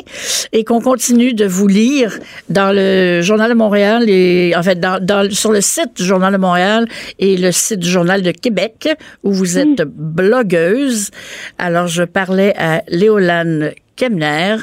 [0.52, 2.18] et qu'on continue de vous lire
[2.50, 6.38] dans le Journal de Montréal et en fait dans, sur le site du Journal de
[6.38, 6.88] Montréal
[7.20, 8.90] et le site du Journal de Québec
[9.24, 11.12] où vous êtes blogueuse.
[11.58, 14.58] Alors je parlais à Léolane Kemner,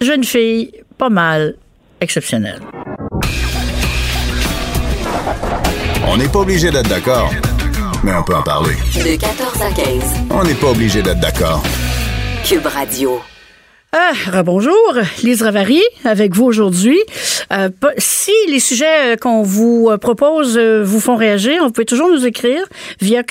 [0.00, 1.54] jeune fille pas mal
[2.00, 2.60] exceptionnelle.
[6.12, 7.30] On n'est pas obligé d'être d'accord,
[8.02, 8.74] mais on peut en parler.
[8.96, 9.86] De 14 à 15.
[10.30, 11.62] On n'est pas obligé d'être d'accord.
[12.44, 13.20] Cube Radio.
[13.92, 14.74] Ah, bonjour,
[15.22, 16.98] Lise Ravary avec vous aujourd'hui.
[17.52, 17.68] Euh,
[17.98, 22.26] si les sujets qu'on vous euh, propose euh, vous font réagir, vous pouvez toujours nous
[22.26, 22.64] écrire
[23.00, 23.22] via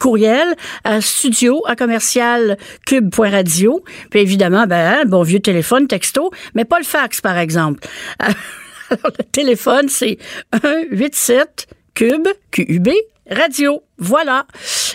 [0.00, 3.84] courriel à studio à commercial cube.radio.
[4.08, 7.86] Puis évidemment, ben, hein, bon vieux téléphone, texto, mais pas le fax par exemple.
[8.18, 10.16] Alors, le téléphone, c'est
[10.54, 12.88] 187 Cube, QUB,
[13.26, 13.82] radio.
[13.98, 14.46] Voilà.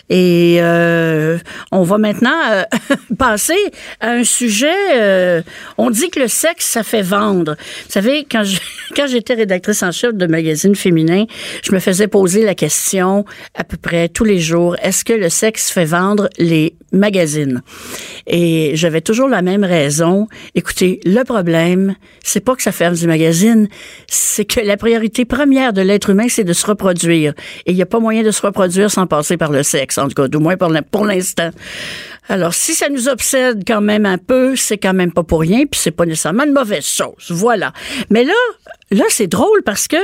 [0.09, 1.37] Et euh,
[1.71, 2.63] on va maintenant euh,
[3.17, 3.57] passer
[3.99, 4.73] à un sujet.
[4.95, 5.41] euh,
[5.77, 7.55] on dit que le sexe, ça fait vendre.
[7.85, 8.25] Vous savez,
[8.95, 11.25] quand j'étais rédactrice en chef de magazine féminin,
[11.63, 15.29] je me faisais poser la question à peu près tous les jours est-ce que le
[15.29, 17.61] sexe fait vendre les magazines?
[18.25, 20.27] Et j'avais toujours la même raison.
[20.55, 23.67] Écoutez, le problème, c'est pas que ça ferme du magazine,
[24.07, 27.33] c'est que la priorité première de l'être humain, c'est de se reproduire.
[27.65, 30.07] Et il n'y a pas moyen de se reproduire sans passer par le sexe, en
[30.07, 31.49] tout cas, du moins pour l'in- pour l'instant.
[32.29, 35.60] Alors, si ça nous obsède quand même un peu, c'est quand même pas pour rien,
[35.65, 37.27] puis c'est pas nécessairement une mauvaise chose.
[37.29, 37.71] Voilà.
[38.10, 38.33] Mais là,
[38.91, 39.95] là, c'est drôle parce que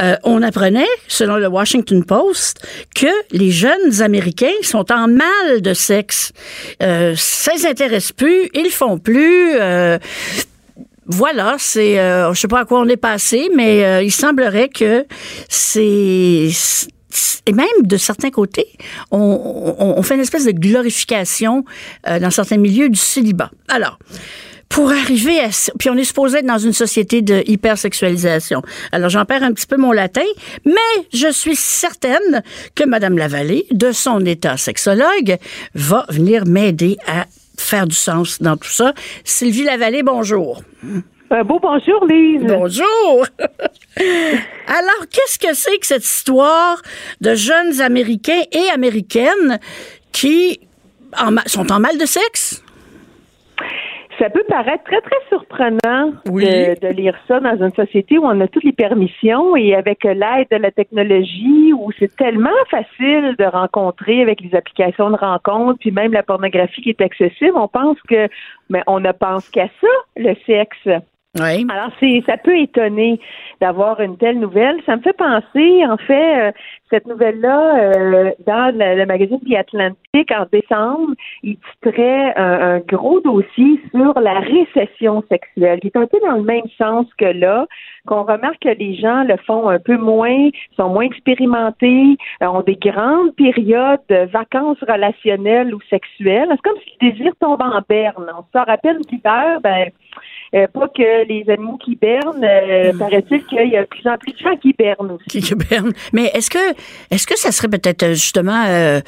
[0.00, 5.74] euh, on apprenait, selon le Washington Post, que les jeunes Américains sont en mal de
[5.74, 6.32] sexe.
[6.82, 9.52] Euh, ça les intéresse plus, ils font plus.
[9.60, 9.98] euh,
[11.08, 14.68] voilà, c'est, euh, je sais pas à quoi on est passé, mais euh, il semblerait
[14.70, 15.04] que
[15.48, 16.48] c'est
[17.46, 18.68] et même de certains côtés,
[19.10, 21.64] on, fait une espèce de glorification
[22.08, 23.50] euh, dans certains milieux du célibat.
[23.68, 23.98] Alors,
[24.68, 25.48] pour arriver à
[25.78, 28.62] puis on est supposé être dans une société de hypersexualisation.
[28.92, 30.24] Alors j'en perds un petit peu mon latin,
[30.64, 32.42] mais je suis certaine
[32.74, 35.38] que Madame Lavallée, de son état sexologue,
[35.74, 37.26] va venir m'aider à
[37.56, 38.92] faire du sens dans tout ça.
[39.24, 40.62] Sylvie Lavallée, bonjour.
[41.30, 42.44] Un beau bonjour, Lise.
[42.46, 43.26] Bonjour.
[43.98, 46.80] Alors, qu'est-ce que c'est que cette histoire
[47.20, 49.58] de jeunes Américains et Américaines
[50.12, 50.60] qui
[51.18, 52.62] en sont en mal de sexe?
[54.18, 56.44] Ça peut paraître très, très surprenant Oui.
[56.44, 60.04] de, de lire ça dans une société où on a toutes les permissions et avec
[60.04, 65.78] l'aide de la technologie, où c'est tellement facile de rencontrer avec les applications de rencontres,
[65.80, 67.52] puis même la pornographie qui est accessible.
[67.56, 68.28] On pense que,
[68.70, 71.02] mais on ne pense qu'à ça, le sexe.
[71.70, 73.20] Alors, c'est, ça peut étonner
[73.60, 74.76] d'avoir une telle nouvelle.
[74.86, 76.52] Ça me fait penser, en fait, euh,
[76.90, 83.20] cette nouvelle-là, euh, dans le, magazine The Atlantic, en décembre, il titrait un, un gros
[83.20, 87.66] dossier sur la récession sexuelle, qui est un peu dans le même sens que là,
[88.06, 92.62] qu'on remarque que les gens le font un peu moins, sont moins expérimentés, euh, ont
[92.62, 96.48] des grandes périodes de vacances relationnelles ou sexuelles.
[96.50, 98.26] C'est comme si le désir tombe en berne.
[98.38, 99.90] On se rappelle l'hiver, ben,
[100.54, 104.16] euh, pas que les animaux qui bernent, euh, paraît-il qu'il y a de plus en
[104.16, 105.40] plus de gens qui bernent aussi.
[105.40, 105.92] Qui berne.
[106.12, 106.58] Mais est-ce que
[107.10, 109.00] est-ce que ça serait peut-être euh, justement euh,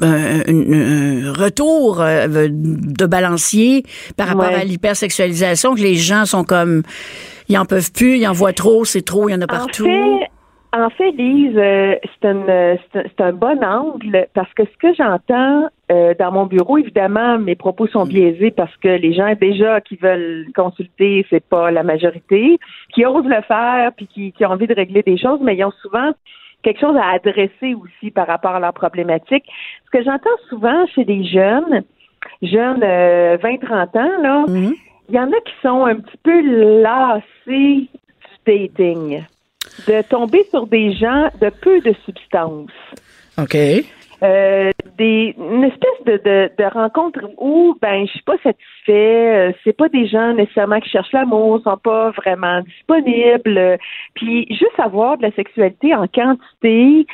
[0.00, 3.84] un, un- un retour euh, de balancier
[4.16, 4.54] par rapport Ouais.
[4.54, 6.82] à l'hypersexualisation que les gens sont comme
[7.48, 9.86] ils en peuvent plus, ils en voient trop, c'est trop, il y en a partout?
[9.86, 10.26] En fait,
[10.72, 14.64] en fait, Lise, euh, c'est un, euh, c'est un- c'est un bon angle parce que
[14.64, 19.14] ce que j'entends euh, dans mon bureau, évidemment, mes propos sont biaisés parce que les
[19.14, 22.58] gens déjà qui veulent consulter, c'est pas la majorité,
[22.92, 25.64] qui osent le faire puis qui, qui ont envie de régler des choses, mais ils
[25.64, 26.10] ont souvent
[26.62, 29.44] quelque chose à adresser aussi par rapport à leur problématique.
[29.86, 31.82] Ce que j'entends souvent chez des jeunes,
[32.42, 34.74] jeunes euh, 20-30 ans, là, Mhm.
[35.08, 37.88] il y en a qui sont un petit peu lassés du
[38.46, 39.22] dating,
[39.86, 42.70] de tomber sur des gens de peu de substance.
[43.38, 43.56] OK.
[44.20, 49.52] Euh, des, une espèce de, de, de rencontre où ben je suis pas satisfait, euh,
[49.62, 53.76] c'est pas des gens nécessairement qui cherchent l'amour, sont pas vraiment disponibles, euh,
[54.14, 57.06] puis juste avoir de la sexualité en quantité,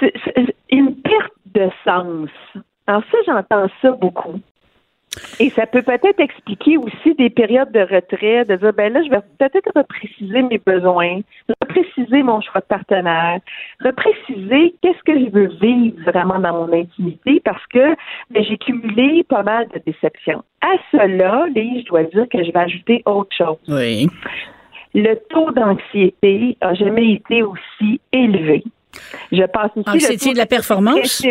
[0.00, 2.30] c'est c'est une perte de sens.
[2.86, 4.40] Alors ça, j'entends ça beaucoup.
[5.40, 9.10] Et ça peut peut-être expliquer aussi des périodes de retrait, de dire, ben là, je
[9.10, 11.20] vais peut-être repréciser mes besoins,
[11.60, 13.40] repréciser mon choix de partenaire,
[13.84, 17.94] repréciser qu'est-ce que je veux vivre vraiment dans mon intimité parce que
[18.30, 20.42] ben, j'ai cumulé pas mal de déceptions.
[20.60, 23.56] À cela, Lise, je dois dire que je vais ajouter autre chose.
[23.68, 24.08] Oui.
[24.94, 28.64] Le taux d'anxiété a jamais été aussi élevé.
[29.30, 31.26] Je pense aussi Anxiété le taux de la performance?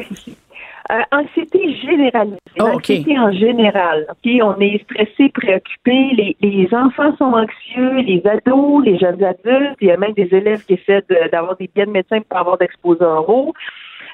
[0.91, 2.37] Euh, anxiété généralisée.
[2.59, 2.75] Oh, OK.
[2.75, 4.05] Anxiété en général.
[4.11, 6.09] OK, on est stressé, préoccupé.
[6.13, 9.77] Les, les enfants sont anxieux, les ados, les jeunes adultes.
[9.81, 12.37] Il y a même des élèves qui essaient de- d'avoir des biens de médecin pour
[12.39, 13.53] avoir d'exposés oraux.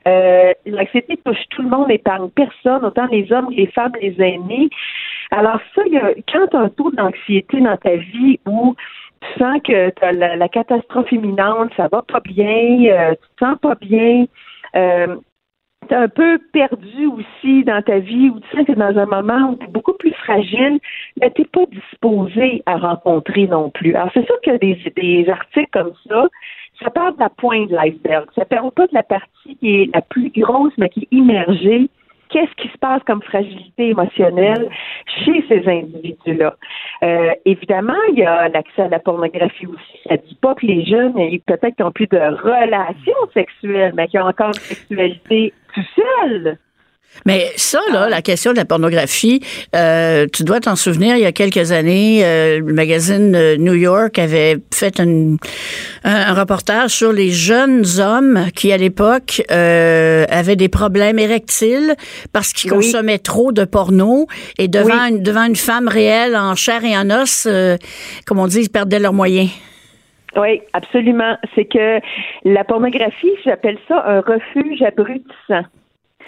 [0.07, 4.69] Euh, L'anxiété touche tout le monde, n'épargne personne, autant les hommes, les femmes, les aînés.
[5.31, 8.75] Alors ça, il y a, quand tu as un taux d'anxiété dans ta vie où
[9.21, 13.27] tu sens que tu as la, la catastrophe imminente, ça va pas bien, euh, tu
[13.35, 14.25] te sens pas bien,
[14.75, 15.17] euh,
[15.87, 19.05] tu es un peu perdu aussi dans ta vie, où tu sens que dans un
[19.05, 20.79] moment où tu es beaucoup plus fragile,
[21.19, 23.95] mais tu pas disposé à rencontrer non plus.
[23.95, 26.27] Alors c'est sûr que des, des articles comme ça,
[26.81, 28.27] ça parle de la pointe de l'iceberg.
[28.35, 31.89] Ça parle pas de la partie qui est la plus grosse, mais qui est immergée.
[32.29, 34.69] Qu'est-ce qui se passe comme fragilité émotionnelle
[35.05, 36.55] chez ces individus-là?
[37.03, 39.99] Euh, évidemment, il y a l'accès à la pornographie aussi.
[40.07, 41.13] Ça dit pas que les jeunes,
[41.45, 45.53] peut-être qu'ils ont plus de relations sexuelles, mais qu'ils ont encore une sexualité
[47.25, 49.41] Mais ça, là, la question de la pornographie,
[49.75, 53.73] euh, tu dois t'en souvenir, il y a quelques années, euh, le magazine euh, New
[53.73, 55.35] York avait fait un,
[56.05, 61.95] un, reportage sur les jeunes hommes qui, à l'époque, euh, avaient des problèmes érectiles
[62.31, 62.77] parce qu'ils Oui.
[62.77, 65.09] consommaient trop de porno et devant, Oui.
[65.09, 67.45] une, devant une femme réelle en chair et en os,
[68.25, 69.49] comme on dit, ils perdaient leurs moyens.
[70.37, 71.37] Oui, absolument.
[71.55, 71.99] C'est que
[72.45, 75.63] la pornographie, j'appelle ça un refuge abrutissant.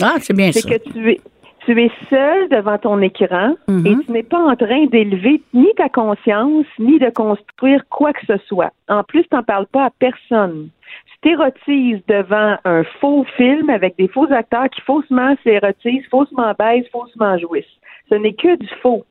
[0.02, 0.78] Ah, c'est bien C'est ça.
[0.78, 1.22] que tu es,
[1.66, 3.86] tu es seul devant ton écran Mhm.
[3.88, 8.26] et tu n'es pas en train d'élever ni ta conscience, ni de construire quoi que
[8.26, 8.72] ce soit.
[8.90, 10.70] En plus, tu n'en parles pas à personne.
[11.06, 16.88] Tu t'érotises devant un faux film avec des faux acteurs qui faussement s'érotisent, faussement baisent,
[16.92, 17.66] faussement jouissent.
[18.10, 19.06] Ce n'est que du faux.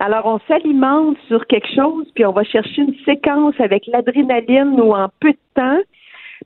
[0.00, 4.94] Alors, on s'alimente sur quelque chose, puis on va chercher une séquence avec l'adrénaline ou
[4.94, 5.80] en peu de temps,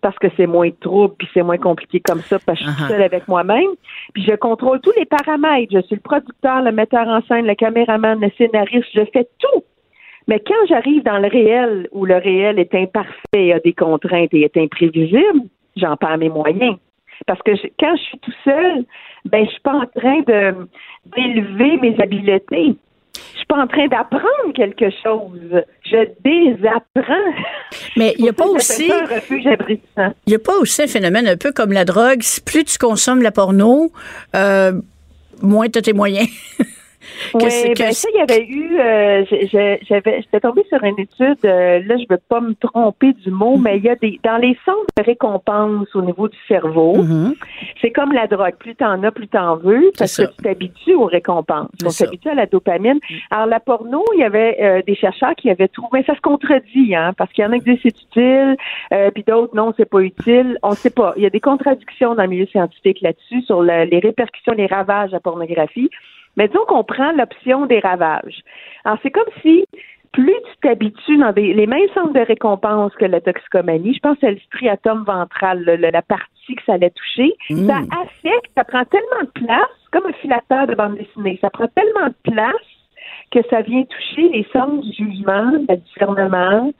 [0.01, 2.83] parce que c'est moins trouble, puis c'est moins compliqué comme ça, parce que je suis
[2.85, 2.89] Uh-huh.
[2.89, 3.71] seule avec moi-même.
[4.15, 5.71] Puis je contrôle tous les paramètres.
[5.73, 9.63] Je suis le producteur, le metteur en scène, le caméraman, le scénariste, je fais tout.
[10.29, 14.43] Mais quand j'arrive dans le réel, où le réel est imparfait, a des contraintes et
[14.43, 15.43] est imprévisible,
[15.77, 16.77] j'en perds mes moyens.
[17.27, 18.85] Parce que je- quand je suis tout seul,
[19.27, 20.55] ben je suis pas en train de
[21.15, 22.77] d'élever mes habiletés.
[23.33, 25.63] Je suis pas en train d'apprendre quelque chose.
[25.85, 27.33] Je désapprends.
[27.97, 28.91] Mais il n'y a pas aussi...
[29.31, 29.81] Il
[30.27, 32.23] n'y a pas aussi un phénomène un peu comme la drogue.
[32.45, 33.93] Plus tu consommes la porno,
[34.35, 34.73] euh,
[35.43, 36.29] moins tu as tes moyens.
[37.35, 39.25] Oui, que ben ça, il y avait eu, euh,
[39.89, 43.57] j'avais, j'étais tombée sur une étude, euh, là, je veux pas me tromper du mot,
[43.57, 43.63] Mm-hmm.
[43.63, 47.35] mais il y a des, dans les centres de récompense au niveau du cerveau, Mhm.
[47.81, 51.07] c'est comme la drogue, plus t'en as, plus t'en veux, parce que tu t'habitues aux
[51.07, 52.99] récompenses, on s'habitue à la dopamine.
[53.31, 56.95] Alors, la porno, il y avait euh, des chercheurs qui avaient trouvé, ça se contredit,
[56.95, 58.57] hein, parce qu'il y en a qui disent c'est utile,
[59.15, 61.15] puis d'autres, non, c'est pas utile, on sait pas.
[61.17, 64.67] Il y a des contradictions dans le milieu scientifique là-dessus, sur le- les répercussions, les
[64.67, 65.91] ravages de la pornographie.
[66.37, 68.41] Mais disons qu'on prend l'option des ravages.
[68.85, 69.65] Alors, c'est comme si
[70.13, 74.17] plus tu t'habitues dans des, les mêmes centres de récompense que la toxicomanie, je pense
[74.21, 77.67] c'est le striatum ventral, le- le- la partie que ça allait toucher, Mm.
[77.67, 81.67] ça affecte, ça prend tellement de place, comme un filateur de bande dessinée, ça prend
[81.69, 82.69] tellement de place
[83.31, 86.71] que ça vient toucher les sens du jugement, du discernement,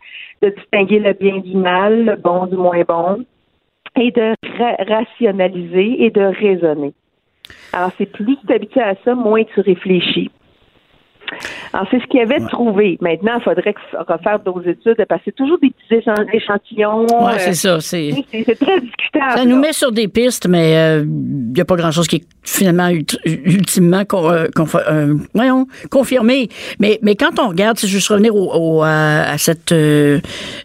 [0.43, 3.25] de distinguer le bien du mal, le bon du moins bon,
[3.97, 6.93] et de ra- rationaliser et de raisonner.
[7.73, 10.31] Alors, c'est plus tu t'habitues à ça, moins tu réfléchis.
[11.73, 12.99] Alors, c'est ce qu'il y avait trouvé.
[13.01, 13.75] Maintenant, il faudrait
[14.07, 17.07] refaire d'autres études parce que c'est toujours des petits échan- échantillons.
[17.07, 17.81] Ouais, euh, c'est ça.
[17.81, 19.39] C'est, très discutable.
[19.39, 19.69] ça nous là.
[19.69, 21.09] met sur des pistes, mais il
[21.55, 24.49] n'y a pas grand-chose qui est finalement ult- ultimement con- euh,
[24.91, 26.49] euh, voyons, confirmé.
[26.79, 30.21] Mais, mais quand on regarde, si je veux juste revenir au, au- à, cette, euh,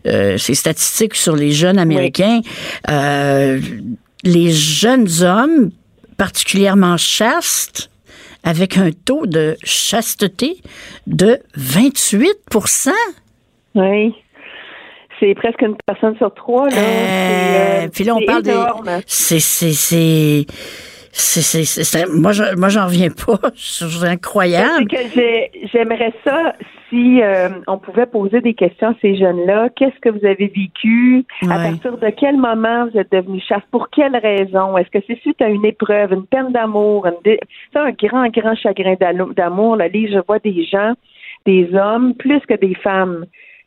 [0.05, 2.41] euh, ces statistiques sur les jeunes Américains,
[2.89, 3.61] euh,
[4.25, 5.69] les jeunes hommes,
[6.17, 7.89] particulièrement chastes,
[8.43, 10.57] avec un taux de chasteté
[11.05, 12.91] de 28%
[13.75, 14.15] Oui.
[15.19, 16.69] C'est presque une personne sur trois.
[16.69, 16.77] Là.
[16.77, 18.89] Euh, euh, puis là, on c'est parle énorme.
[19.07, 20.45] C'est.
[21.19, 21.41] C'est.
[21.41, 23.39] c'est- c'est- c'est- c'est- moi, je, moi, j'en reviens pas.
[23.55, 24.87] C'est incroyable.
[24.87, 24.97] Que
[25.73, 26.53] j'aimerais ça
[26.89, 29.69] si euh, on pouvait poser des questions à ces jeunes-là.
[29.75, 31.25] Qu'est-ce que vous avez vécu?
[31.43, 33.63] À partir de quel moment vous êtes devenu chasse?
[33.71, 34.77] Pour quelle raison?
[34.77, 37.39] Est-ce que c'est suite à une épreuve, une peine d'amour, dé-
[37.73, 38.95] c'est un grand, grand chagrin
[39.35, 39.75] d'amour?
[39.75, 40.93] Là, je vois des gens,
[41.45, 43.25] des hommes, plus que des femmes,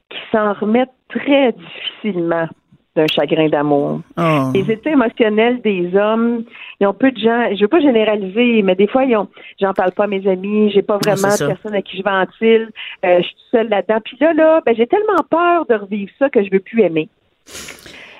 [0.08, 2.48] qui s'en remettent très difficilement
[2.96, 4.00] d'un chagrin d'amour.
[4.18, 4.50] Oh.
[4.53, 6.44] Les états émotionnels des hommes,
[6.81, 9.29] ils ont peu de gens, je veux pas généraliser, mais des fois, ils ont,
[9.61, 12.68] j'en parle pas à mes amis, j'ai pas vraiment de personne à qui je ventile,
[13.05, 14.00] euh, je suis seule là-dedans.
[14.05, 17.09] Puis là, là, ben, j'ai tellement peur de revivre ça que je veux plus aimer.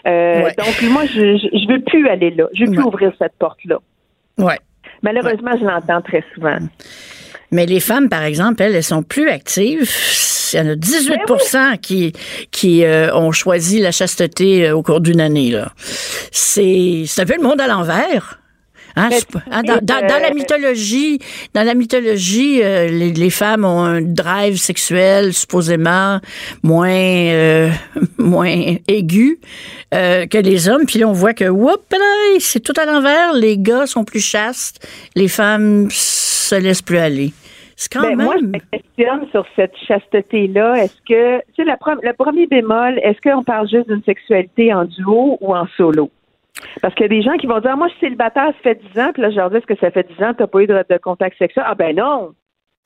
[0.07, 0.55] Euh, Ouais.
[0.57, 2.47] Donc, moi, je, je, je veux plus aller là.
[2.55, 3.79] Je veux plus ouvrir cette porte-là.
[4.39, 4.57] Ouais.
[5.03, 6.57] Malheureusement, je l'entends très souvent.
[7.51, 9.91] Mais les femmes, par exemple, elles, elles sont plus actives.
[10.53, 11.21] Il y en a 18
[11.53, 12.13] Ben qui,
[12.51, 15.55] qui euh, ont choisi la chasteté euh, au cours d'une année.
[16.33, 18.37] C'est, c'est un peu le monde à l'envers.
[18.97, 21.21] Hein, pas- hein, dans, dans- dans la euh, mythologie,
[21.55, 26.19] dans la mythologie, euh, les, les femmes ont un drive sexuel supposément
[26.65, 27.71] moins euh,
[28.19, 29.39] moins aigu
[29.95, 30.87] euh, que les hommes.
[30.87, 31.45] Puis là, on voit que
[32.41, 33.33] c'est tout à l'envers.
[33.33, 35.89] Les gars sont plus chastes, les femmes
[36.57, 37.33] se laissent plus aller.
[37.77, 38.27] C'est quand Ben, même.
[38.27, 40.75] moi, je me questionne sur cette chasteté-là.
[40.85, 44.85] Est-ce que, tu sais, la le premier bémol, est-ce qu'on parle juste d'une sexualité en
[44.85, 46.11] duo ou en solo?
[46.83, 48.53] Parce qu'il y a des gens qui vont dire, Ah, moi, je suis célibataire, ça
[48.63, 50.37] fait 10 ans, puis là, je leur dis, est-ce que ça fait 10 ans que
[50.39, 51.65] tu n'as pas eu de, de contact sexuel?
[51.67, 52.33] Ah, ben non!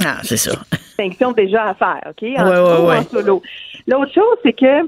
[0.05, 0.53] Ah, c'est ça.
[0.73, 2.23] distinction déjà à faire, OK?
[2.37, 2.99] En Ouais, ouais.
[2.99, 3.43] en solo.
[3.89, 4.83] L'autre chose, c'est que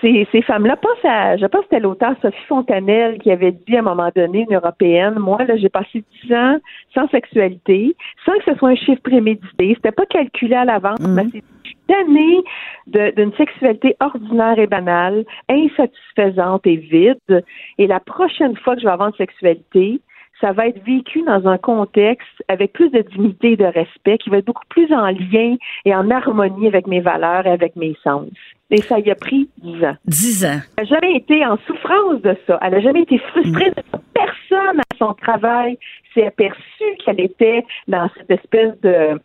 [0.00, 3.76] ces, ces femmes-là, pense à, je pense que c'était l'auteur Sophie Fontanelle qui avait dit
[3.76, 6.58] à un moment donné, une européenne, moi, là, j'ai passé dix ans
[6.94, 9.74] sans sexualité, sans que ce soit un chiffre prémédité.
[9.74, 12.42] C'était pas calculé à l'avance, mais c'est année
[12.86, 17.44] de- d'une sexualité ordinaire et banale, insatisfaisante et vide.
[17.78, 20.00] Et la prochaine fois que je vais avoir une sexualité,
[20.40, 24.30] ça va être vécu dans un contexte avec plus de dignité et de respect, qui
[24.30, 27.96] va être beaucoup plus en lien et en harmonie avec mes valeurs et avec mes
[28.02, 28.28] sens.
[28.70, 29.96] Et ça y a pris dix ans.
[30.06, 30.60] 10 ans.
[30.76, 32.58] Elle n'a jamais été en souffrance de ça.
[32.62, 34.00] Elle n'a jamais été frustrée de ça.
[34.14, 35.76] Personne à son travail
[36.14, 39.20] s'est aperçu qu'elle était dans cette espèce de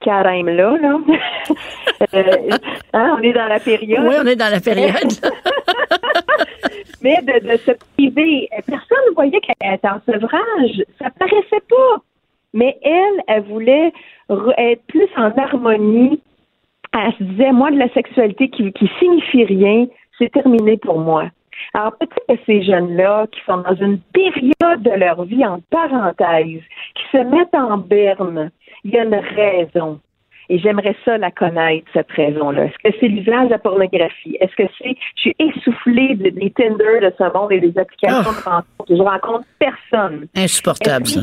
[0.00, 0.76] carême-là.
[0.80, 0.98] Là.
[2.12, 2.22] Euh,
[2.92, 4.04] hein, on est dans la période.
[4.06, 5.10] Oui, on est dans la période.
[7.04, 10.82] Mais de, de se priver, personne ne voyait qu'elle était en sevrage.
[10.98, 12.02] Ça paraissait pas.
[12.54, 13.92] Mais elle, elle voulait
[14.30, 16.20] re- être plus en harmonie.
[16.96, 19.86] Elle se disait, moi, de la sexualité qui, qui signifie rien,
[20.18, 21.24] c'est terminé pour moi.
[21.74, 26.62] Alors, peut-être que ces jeunes-là, qui sont dans une période de leur vie en parenthèse,
[26.94, 28.50] qui se mettent en berne,
[28.84, 30.00] il y a une raison.
[30.48, 32.64] Et j'aimerais ça la connaître, cette raison-là.
[32.66, 34.36] Est-ce que c'est l'usage de la pornographie?
[34.40, 38.18] Est-ce que c'est, je suis essoufflée de- des Tinder de ce monde et des applications
[38.20, 38.22] Oh.
[38.22, 38.66] de rencontre.
[38.90, 40.26] Je rencontre personne.
[40.36, 41.20] Insupportable, ça.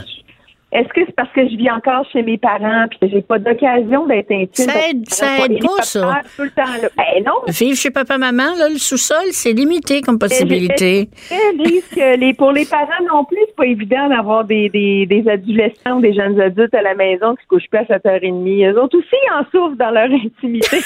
[0.72, 3.40] Est-ce que c'est parce que je vis encore chez mes parents puis que j'ai pas
[3.40, 4.70] d'occasion d'être intime?
[4.70, 6.22] Ça aide- ça aide pas, ça.
[6.38, 6.88] Tout le temps, là.
[6.96, 7.34] Ben non.
[7.48, 11.10] Vivre chez papa-maman, là, le sous-sol, c'est limité comme possibilité.
[11.30, 15.98] Que les, pour les parents non plus, c'est pas évident d'avoir des, des, des adolescents
[15.98, 18.72] ou des jeunes adultes à la maison qui se couchent plus à 7h30.
[18.72, 20.78] Eux autres aussi en souffrent dans leur intimité.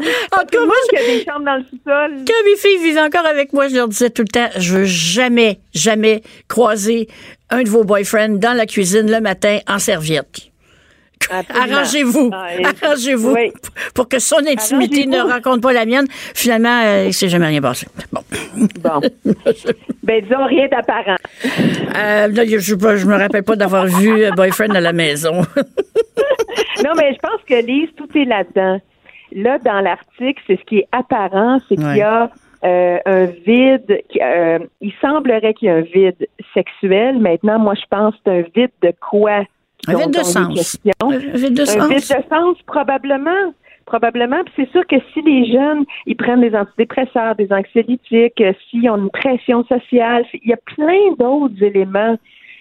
[0.36, 2.24] En tout cas, moi, Il y a des chambres dans le sous-sol.
[2.26, 4.84] quand mes filles vivaient encore avec moi, je leur disais tout le temps, je veux
[4.84, 7.08] jamais, jamais croiser
[7.50, 10.42] un de vos boyfriends dans la cuisine le matin en serviette.
[11.30, 12.46] Arrangez-vous, Ah,
[12.82, 13.52] arrangez-vous Oui.
[13.92, 16.06] pour que son intimité ne rencontre pas la mienne.
[16.34, 17.86] Finalement, euh, il s'est jamais rien passé.
[18.12, 18.20] Bon.
[18.80, 19.00] Bon.
[20.04, 21.16] ben, disons rien d'apparent.
[21.96, 25.42] Euh, je, je, je me rappelle pas d'avoir vu un boyfriend à la maison.
[26.84, 28.80] Non, mais je pense que Lise, tout est là-dedans.
[29.32, 32.30] Là, dans l'article, c'est ce qui est apparent, c'est qu'il y a
[32.64, 34.00] euh, un vide.
[34.20, 37.18] euh, il semblerait qu'il y ait un vide sexuel.
[37.18, 39.44] Maintenant, moi, je pense que c'est un vide de quoi?
[39.86, 40.54] Un vide de sens.
[40.54, 40.92] question.
[41.00, 41.88] Un vide de Un sens.
[41.88, 43.52] vide de sens, probablement.
[43.86, 44.44] Probablement.
[44.44, 48.90] Puis c'est sûr que si les jeunes, ils prennent des antidépresseurs, des anxiolytiques, euh, s'ils
[48.90, 52.18] ont une pression sociale, il y a plein d'autres éléments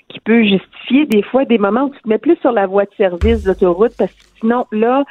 [0.08, 2.86] qui peuvent justifier des fois des moments où tu te mets plus sur la voie
[2.86, 5.03] de service d'autoroute parce que sinon, là,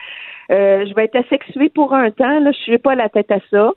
[0.50, 3.72] je vais être asexuée pour un temps, là, je n'ai pas la tête à ça.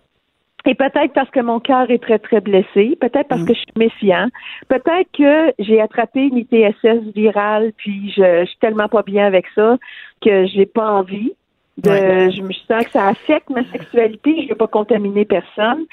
[0.65, 3.73] Et peut-être parce que mon cœur est très, très blessé, peut-être parce que je suis
[3.77, 4.27] méfiant,
[4.67, 9.45] peut-être que j'ai attrapé une ITSS virale, puis je, je suis tellement pas bien avec
[9.55, 9.77] ça
[10.21, 11.33] que j'ai pas envie.
[11.77, 12.31] De, Ouais.
[12.31, 15.85] Je me sens que ça affecte ma sexualité, je veux pas contaminer personne.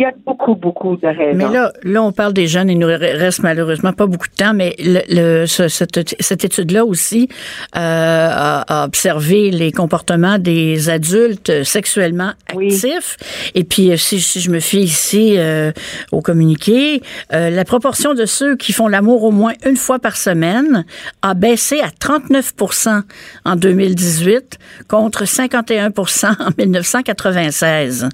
[0.00, 1.36] Il y a beaucoup, beaucoup de raisons.
[1.36, 4.54] Mais là, là, on parle des jeunes, il nous reste malheureusement pas beaucoup de temps,
[4.54, 5.00] mais le,
[5.42, 7.28] le- ce- cette, cette étude-là aussi
[7.76, 12.68] euh, a, a observé les comportements des adultes sexuellement Oui.
[12.72, 13.18] actifs.
[13.54, 15.70] Et puis, euh, si, si je me fie ici euh,
[16.12, 17.02] au communiqué,
[17.34, 20.86] euh, la proportion de ceux qui font l'amour au moins une fois par semaine
[21.20, 23.02] a baissé à 39%
[23.44, 24.56] en 2018
[24.88, 28.08] contre 51% en 1996.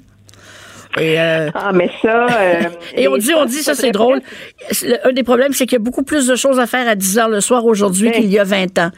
[0.98, 2.26] Et euh, Ah, mais ça.
[2.26, 2.62] euh,
[2.96, 4.20] et on dit, on dit, ça c'est drôle.
[4.82, 6.94] Le- Un des problèmes, c'est qu'il y a beaucoup plus de choses à faire à
[6.94, 8.14] 10 heures le soir aujourd'hui Ben.
[8.20, 8.90] qu'il y a 20 ans.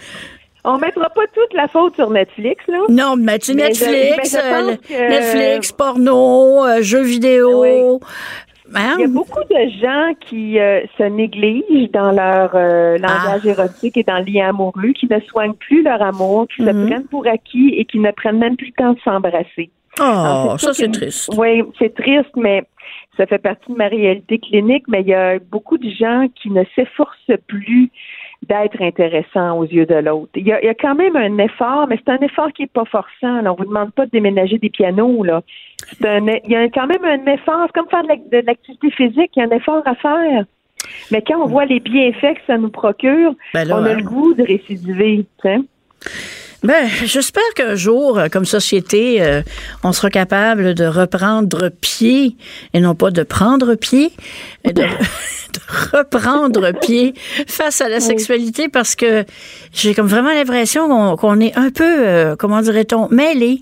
[0.65, 2.79] On mettra pas toute la faute sur Netflix, là.
[2.89, 7.63] Non, mais tu sais, Mais je- Netflix, mais je pense euh, Netflix, porno, jeux vidéo.
[7.63, 7.99] Oui.
[8.75, 8.97] Hein?
[8.99, 13.49] Il y a beaucoup de gens qui euh, se négligent dans leur euh, langage Ah.
[13.49, 16.87] érotique et dans le lien amoureux, qui ne soignent plus leur amour, qui se Mhm.
[16.87, 19.71] prennent pour acquis et qui ne prennent même plus le temps de s'embrasser.
[20.01, 21.31] Oh, ça c'est triste.
[21.37, 22.65] Oui, c'est triste, mais
[23.17, 26.51] ça fait partie de ma réalité clinique, mais il y a beaucoup de gens qui
[26.51, 27.91] ne s'efforcent plus
[28.49, 30.31] d'être intéressants aux yeux de l'autre.
[30.37, 32.63] Il y, a, il y a quand même un effort, mais c'est un effort qui
[32.63, 33.43] est pas forçant.
[33.43, 33.53] Là.
[33.53, 35.25] On vous demande pas de déménager des pianos.
[35.25, 35.43] Là.
[35.99, 37.65] C'est un, il y a quand même un effort.
[37.67, 39.33] C'est comme faire de l'ac- de l'activité physique.
[39.35, 40.45] Il y a un effort à faire.
[41.11, 43.95] Mais quand on voit les bienfaits que ça nous procure, Ben là, on a hein.
[43.97, 45.27] le goût de récidiver.
[45.43, 45.59] tu sais.
[46.65, 49.43] Ben, j'espère qu'un jour, euh, comme société, euh,
[49.85, 52.35] on sera capable de reprendre pied,
[52.75, 54.11] et non pas de prendre pied,
[54.65, 57.15] de, de reprendre pied
[57.47, 59.25] face à la sexualité, parce que
[59.73, 63.61] j'ai comme vraiment l'impression qu'on est un peu, euh, comment dirait-on, mêlés.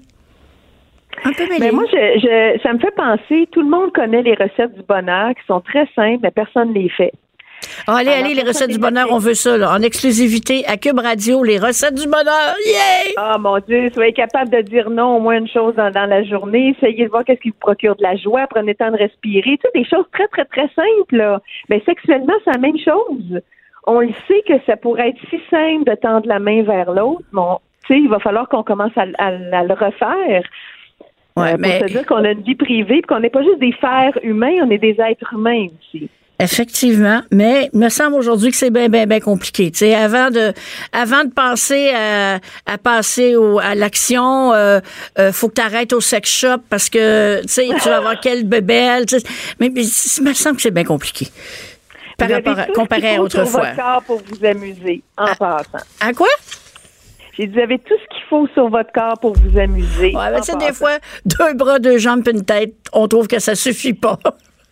[1.24, 1.66] Un peu mêlés.
[1.66, 4.82] Mais moi, je, je, ça me fait penser, tout le monde connaît les recettes du
[4.88, 7.12] bonheur qui sont très simples, mais personne ne les fait.
[7.88, 10.76] Oh, allez, Alors, allez, les recettes du bonheur, on veut ça, là, en exclusivité à
[10.76, 12.54] Cube Radio, les recettes du bonheur.
[12.66, 13.12] Yeah!
[13.16, 16.22] Ah mon Dieu, soyez capable de dire non au moins une chose dans, dans la
[16.24, 16.74] journée.
[16.78, 18.46] Essayez de voir qu'est-ce qui vous procure de la joie.
[18.48, 19.58] Prenez le temps de respirer.
[19.58, 21.16] Tu sais, des choses très, très, très simples.
[21.16, 21.40] Là.
[21.68, 23.40] Mais sexuellement, c'est la même chose.
[23.86, 27.22] On le sait que ça pourrait être si simple de tendre la main vers l'autre.
[27.32, 30.42] Bon, tu sais, il va falloir qu'on commence à, à- à le refaire.
[31.36, 33.58] Ouais, Euh, mais Pour se dire qu'on a une vie privée, qu'on n'est pas juste
[33.60, 36.08] des fers humains, on est des êtres humains aussi.
[36.38, 39.70] Effectivement, mais il me semble aujourd'hui que c'est bien, bien, bien compliqué.
[39.70, 40.52] Tu sais, avant de,
[40.92, 44.80] avant de penser à, à passer au, à l'action, euh,
[45.18, 49.06] euh, faut que tu arrêtes au sex shop parce que, tu vas avoir quelle bébelle.
[49.60, 51.28] Mais, mais il me semble que c'est bien compliqué.
[52.18, 53.60] Par Vous avez rapport à, tout ce comparé qu'il à faut sur autrefois.
[53.60, 55.84] votre corps pour vous amuser, en passant.
[56.00, 56.28] À quoi?
[57.36, 60.14] J'ai dit, vous avez tout ce qu'il faut sur votre corps pour vous amuser.
[60.14, 63.26] Ouais, mais en tu sais, des fois, deux bras, deux jambes, une tête, on trouve
[63.28, 64.18] que ça suffit pas.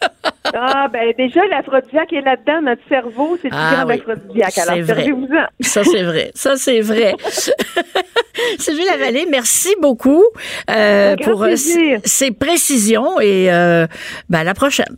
[0.57, 2.61] Ah, ben déjà, l'aphrodisiaque est là-dedans.
[2.63, 3.95] Notre cerveau, c'est du Ah oui.
[3.95, 4.59] aphrodisiaque.
[4.59, 5.47] Alors, servez-vous-en.
[5.61, 6.31] Ça, c'est vrai.
[6.35, 7.15] Ça, c'est vrai.
[8.59, 10.23] Sylvie Lavallée, merci beaucoup
[10.71, 11.99] euh, pour euh, plaisir.
[12.05, 13.87] ces précisions et euh,
[14.29, 14.97] ben, à la prochaine.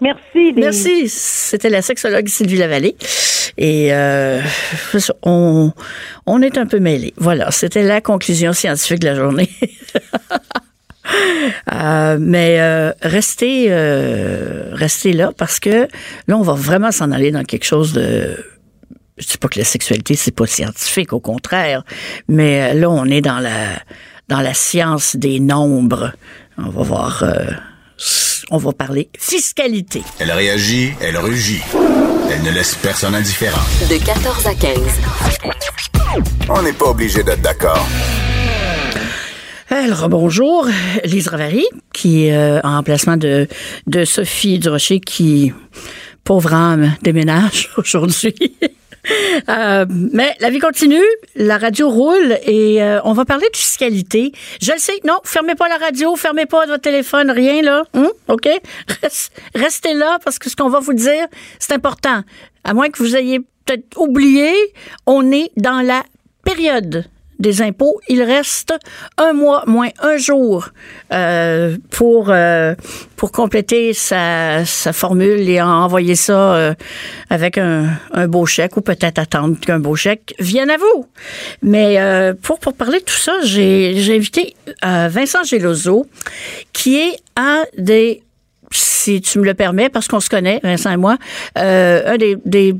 [0.00, 0.20] Merci.
[0.34, 1.08] les- Merci.
[1.08, 2.96] C'était la sexologue Sylvie Lavallée.
[3.58, 4.40] Et euh,
[5.24, 5.72] on,
[6.26, 7.12] on est un peu mêlés.
[7.16, 9.48] Voilà, c'était la conclusion scientifique de la journée.
[11.72, 15.88] Euh, mais euh, restez, euh, restez là parce que
[16.28, 18.36] là, on va vraiment s'en aller dans quelque chose de.
[19.18, 21.82] Je dis pas que la sexualité c'est pas scientifique, au contraire,
[22.28, 23.68] mais là, on est dans la
[24.28, 26.12] dans la science des nombres.
[26.58, 27.22] On va voir.
[27.22, 27.50] euh,
[28.50, 30.02] on va parler fiscalité.
[30.18, 31.62] Elle réagit, elle rugit.
[32.32, 33.60] Elle ne laisse personne indifférent.
[33.88, 34.78] De 14 à 15.
[36.48, 37.86] On n'est pas obligé d'être d'accord.
[39.72, 40.66] Alors, bonjour,
[41.04, 43.46] Lise Ravary, qui est euh, en remplacement de,
[44.04, 45.52] Sophie Durocher, qui,
[46.24, 48.34] pauvre âme, déménage aujourd'hui.
[49.48, 51.04] Euh, mais la vie continue,
[51.36, 54.32] la radio roule et euh, on va parler de fiscalité.
[54.60, 58.10] Je le sais, non, fermez pas la radio, fermez pas votre téléphone, rien là, Hum?
[58.28, 58.48] ok?
[59.02, 61.26] Reste- Restez là parce que ce qu'on va vous dire,
[61.60, 62.22] c'est important.
[62.64, 64.52] À moins que vous ayez peut-être oublié,
[65.06, 66.02] on est dans la
[66.44, 67.04] période
[67.40, 68.74] des impôts, il reste
[69.18, 70.68] un mois moins un jour
[71.12, 72.74] euh, pour euh,
[73.16, 76.74] pour compléter sa, sa formule et envoyer ça euh,
[77.28, 81.06] avec un, un beau chèque ou peut-être attendre qu'un beau chèque vienne à vous.
[81.62, 81.98] Mais
[82.42, 86.06] pour pour parler de tout ça, j'ai invité Vincent Gelozo
[86.72, 88.22] qui est un des
[88.72, 91.16] si tu me le permets, parce qu'on se connaît, Vincent et moi,
[91.58, 92.74] euh, un des, des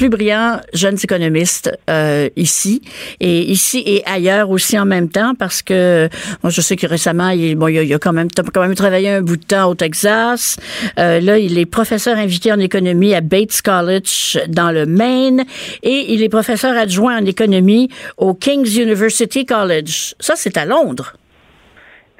[0.00, 2.80] plus brillants jeunes économistes euh, ici.
[3.20, 6.08] Et ici et ailleurs aussi en même temps parce que
[6.42, 9.20] je sais que récemment il, bon, a, il a quand même quand même travaillé un
[9.20, 10.56] bout de temps au Texas.
[10.98, 15.44] Euh, là il est professeur invité en économie à Bates College dans le Maine.
[15.82, 20.14] Et il est professeur adjoint en économie au King's University College.
[20.18, 21.12] Ça c'est à Londres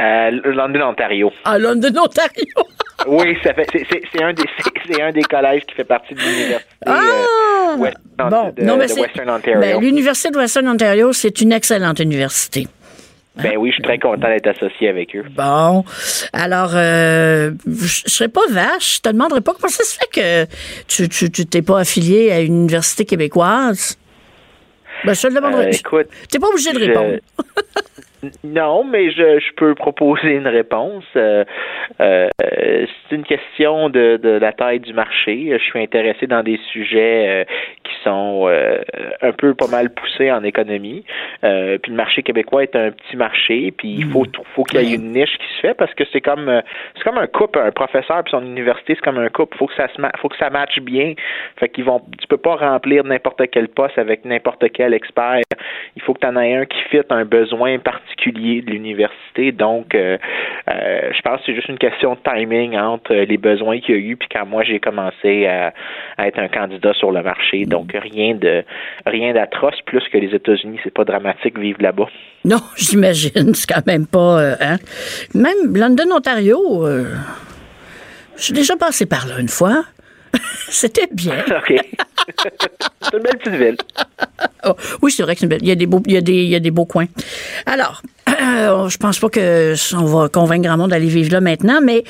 [0.01, 1.30] Euh, London, Ontario.
[1.44, 2.55] à London Ontario
[3.07, 4.42] Oui, ça fait, c'est, un des,
[4.86, 7.01] c'est, un des collèges qui fait partie de l'université Ah!
[7.72, 9.61] euh, West- Bon, de, non, mais de Western Ontario.
[9.61, 12.66] ben, L'Université de Western Ontario, c'est une excellente université.
[13.36, 15.24] Ben oui, je suis très content d'être associé avec eux.
[15.30, 15.84] Bon,
[16.34, 18.96] alors, euh, je serais pas vache.
[18.96, 20.53] Je te demanderais pas comment ça se fait que
[20.88, 23.96] tu tu tu t'es pas affilié à une université québécoise?
[25.05, 25.66] Ben, je te le demanderai.
[25.66, 27.18] Euh, écoute, T'es pas obligé de répondre.
[28.45, 31.05] Non, mais je, je peux proposer une réponse.
[31.16, 31.45] Euh,
[32.01, 35.57] euh, c'est une question de, de la taille du marché.
[35.59, 37.45] Je suis intéressé dans des sujets euh,
[37.83, 38.81] qui sont euh,
[39.23, 41.05] un peu pas mal poussés en économie.
[41.45, 44.93] Euh, puis le marché québécois est un petit marché, puis il faut faut qu'il y
[44.93, 46.61] ait une niche qui se fait parce que c'est comme euh,
[46.97, 49.57] c'est comme un couple, un professeur puis son université c'est comme un couple.
[49.57, 51.14] Faut que ça se faut que ça matche bien.
[51.57, 55.41] Fait qu'ils vont tu peux pas remplir n'importe quel poste avec n'importe quel expert.
[55.97, 59.52] Il faut que tu en aies un qui fit un besoin particulier de l'université.
[59.52, 60.18] Donc, euh,
[60.68, 63.98] euh, je pense que c'est juste une question de timing entre les besoins qu'il y
[63.98, 65.72] a eu puis quand moi j'ai commencé à,
[66.18, 67.64] à être un candidat sur le marché.
[67.66, 68.62] Donc, rien de
[69.06, 69.80] rien d'atroce.
[69.86, 72.06] Plus que les États-Unis, c'est pas dramatique vivre là-bas.
[72.44, 73.54] Non, j'imagine.
[73.54, 74.40] C'est quand même pas.
[74.40, 74.76] euh, hein?
[75.34, 77.04] Même London, Ontario, euh,
[78.36, 79.84] je suis déjà passé par là une fois.
[80.68, 81.45] C'était bien.
[81.49, 81.74] OK.
[83.03, 83.76] c'est une belle petite ville.
[84.64, 86.55] Oh, oui, c'est vrai qu'il y a des beaux, il y a des, il y
[86.55, 87.07] a des beaux coins.
[87.66, 92.05] Alors, je pense pas que on va convaincre grand monde d'aller vivre là maintenant, mais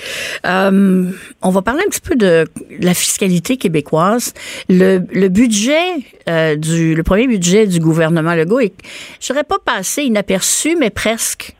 [0.47, 1.11] euh,
[1.43, 2.47] on va parler un petit peu de
[2.81, 4.35] la fiscalité québécoise.
[4.69, 5.79] Le, le budget
[6.29, 8.75] euh, du, le premier budget du gouvernement Legault, est,
[9.21, 11.55] je serais pas passé inaperçu, mais presque.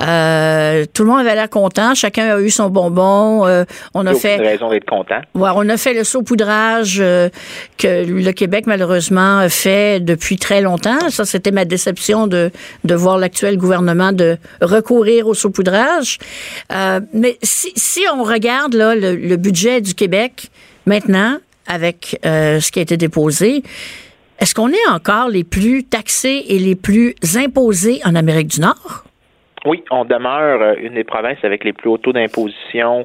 [0.00, 1.94] Euh, tout le monde avait l'air content.
[1.94, 3.46] Chacun a eu son bonbon.
[3.46, 4.36] Euh, on a fait.
[4.36, 5.20] raison d'être content.
[5.34, 7.28] Ouais, on a fait le saupoudrage euh,
[7.76, 11.10] que le Québec, malheureusement, fait depuis très longtemps.
[11.10, 12.50] Ça, c'était ma déception de,
[12.84, 16.18] de voir l'actuel gouvernement de recourir au saupoudrage.
[16.72, 20.48] Euh, mais si, si on regarde le budget du Québec
[20.86, 23.62] maintenant, avec euh, ce qui a été déposé,
[24.40, 29.04] est-ce qu'on est encore les plus taxés et les plus imposés en Amérique du Nord?
[29.66, 33.04] Oui, on demeure euh, une des provinces avec les plus hauts taux d'imposition,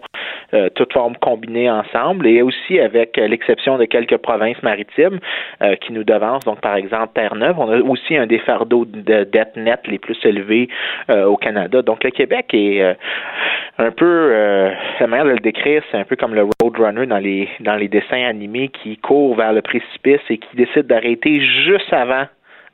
[0.54, 5.20] euh, toutes formes combinées ensemble, et aussi avec euh, l'exception de quelques provinces maritimes
[5.62, 6.46] euh, qui nous devancent.
[6.46, 10.18] Donc, par exemple, Terre-Neuve, on a aussi un des fardeaux de dette nette les plus
[10.24, 10.70] élevés
[11.10, 11.82] euh, au Canada.
[11.82, 12.94] Donc, le Québec est euh,
[13.78, 17.18] un peu, euh, la manière de le décrire, c'est un peu comme le Roadrunner dans
[17.18, 21.92] les dans les dessins animés qui court vers le précipice et qui décide d'arrêter juste
[21.92, 22.26] avant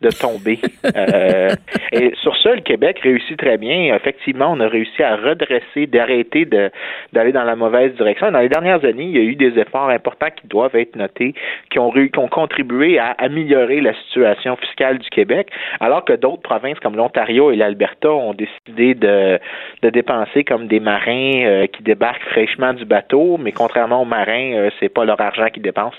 [0.02, 0.60] de tomber.
[0.94, 1.50] Euh,
[1.92, 3.96] et sur ça, le Québec réussit très bien.
[3.96, 8.32] Effectivement, on a réussi à redresser, d'arrêter d'aller dans la mauvaise direction.
[8.32, 11.34] Dans les dernières années, il y a eu des efforts importants qui doivent être notés,
[11.70, 15.48] qui ont, qui ont contribué à améliorer la situation fiscale du Québec,
[15.80, 19.40] alors que d'autres provinces comme l'Ontario et l'Alberta ont décidé de,
[19.82, 24.54] de dépenser comme des marins euh, qui débarquent fraîchement du bateau, mais contrairement aux marins,
[24.54, 25.98] euh, c'est pas leur argent qu'ils dépensent.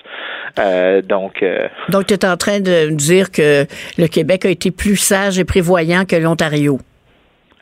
[0.58, 1.44] Euh, donc,
[1.88, 3.64] Donc, tu es en train de dire que
[3.98, 6.78] le Québec a été plus sage et prévoyant que l'Ontario.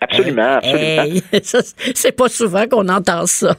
[0.00, 1.02] absolument, absolument.
[1.02, 1.22] Hey,
[1.94, 3.54] c'est pas souvent qu'on entend ça.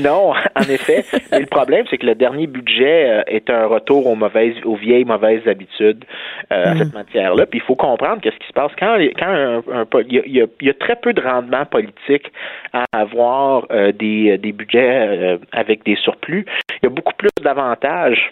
[0.00, 1.02] Non, en effet.
[1.30, 4.76] Mais le problème, c'est que le dernier budget euh, est un retour aux mauvaises, aux
[4.76, 6.04] vieilles mauvaises habitudes
[6.52, 7.46] euh, à cette matière-là.
[7.46, 9.62] Puis il faut comprendre qu'est-ce qui se passe quand, quand un,
[10.08, 12.30] il y, a, il y a- il y a très peu de rendement politique
[12.74, 16.44] à avoir euh, des, des budgets euh, avec des surplus.
[16.82, 18.28] Il y a beaucoup plus d'avantages.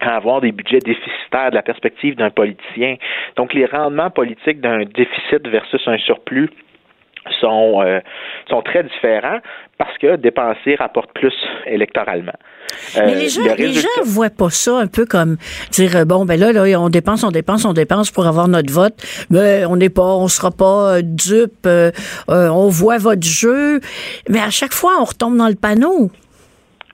[0.00, 2.96] À avoir des budgets déficitaires de la perspective d'un politicien.
[3.36, 6.50] Donc, les rendements politiques d'un déficit versus un surplus
[7.40, 8.00] sont, euh,
[8.48, 9.40] sont très différents
[9.76, 11.34] parce que dépenser rapporte plus
[11.66, 12.32] électoralement.
[12.96, 15.36] Euh, Mais les gens, le les résultat- gens voient pas ça un peu comme
[15.70, 18.72] dire euh, bon ben là, là on dépense, on dépense, on dépense pour avoir notre
[18.72, 18.94] vote,
[19.30, 21.90] mais on n'est pas, on sera pas euh, dupe, euh,
[22.30, 23.80] euh, on voit votre jeu,
[24.30, 26.10] mais à chaque fois on retombe dans le panneau.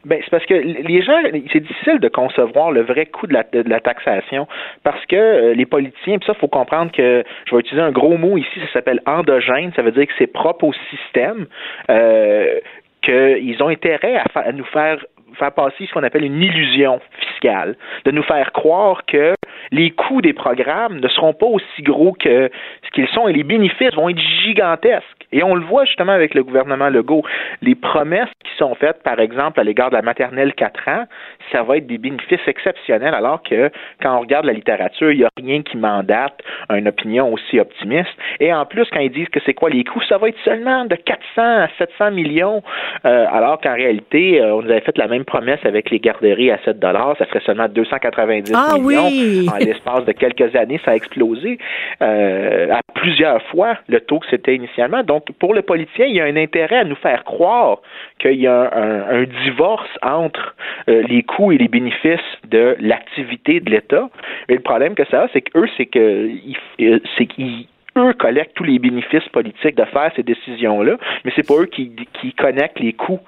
[0.07, 1.20] Ben, c'est parce que les gens,
[1.52, 4.46] c'est difficile de concevoir le vrai coût de la, de la taxation
[4.84, 8.16] parce que euh, les politiciens, puis ça, faut comprendre que je vais utiliser un gros
[8.16, 11.46] mot ici, ça s'appelle endogène, ça veut dire que c'est propre au système,
[11.90, 12.61] euh,
[13.02, 15.04] qu'ils ont intérêt à, à nous faire
[15.38, 19.34] faire passer ce qu'on appelle une illusion fiscale, de nous faire croire que
[19.72, 22.51] les coûts des programmes ne seront pas aussi gros que
[22.84, 25.05] ce qu'ils sont et les bénéfices vont être gigantesques.
[25.32, 27.22] Et on le voit justement avec le gouvernement Legault.
[27.61, 31.05] Les promesses qui sont faites, par exemple, à l'égard de la maternelle 4 ans,
[31.51, 33.70] ça va être des bénéfices exceptionnels, alors que
[34.01, 38.14] quand on regarde la littérature, il n'y a rien qui mandate une opinion aussi optimiste.
[38.41, 40.84] Et en plus, quand ils disent que c'est quoi les coûts, ça va être seulement
[40.84, 42.62] de 400 à 700 millions,
[43.05, 46.51] euh, alors qu'en réalité, euh, on nous avait fait la même promesse avec les garderies
[46.51, 49.07] à 7 dollars, ça ferait seulement 290 Ah millions.
[49.07, 49.49] oui!
[49.53, 51.59] En l'espace de quelques années, ça a explosé
[52.03, 55.03] euh, à plusieurs fois le taux que c'était initialement.
[55.03, 57.79] Donc, pour le politicien, il y a un intérêt à nous faire croire
[58.18, 60.55] qu'il y a un, un divorce entre
[60.89, 64.09] euh, les coûts et les bénéfices de l'activité de l'État.
[64.49, 66.31] Mais le problème que ça a, c'est qu'eux, c'est que
[66.81, 67.66] euh, c'est qu'ils
[67.99, 71.93] eux collectent tous les bénéfices politiques de faire ces décisions-là, mais c'est pas eux qui,
[72.20, 73.20] qui connectent les coûts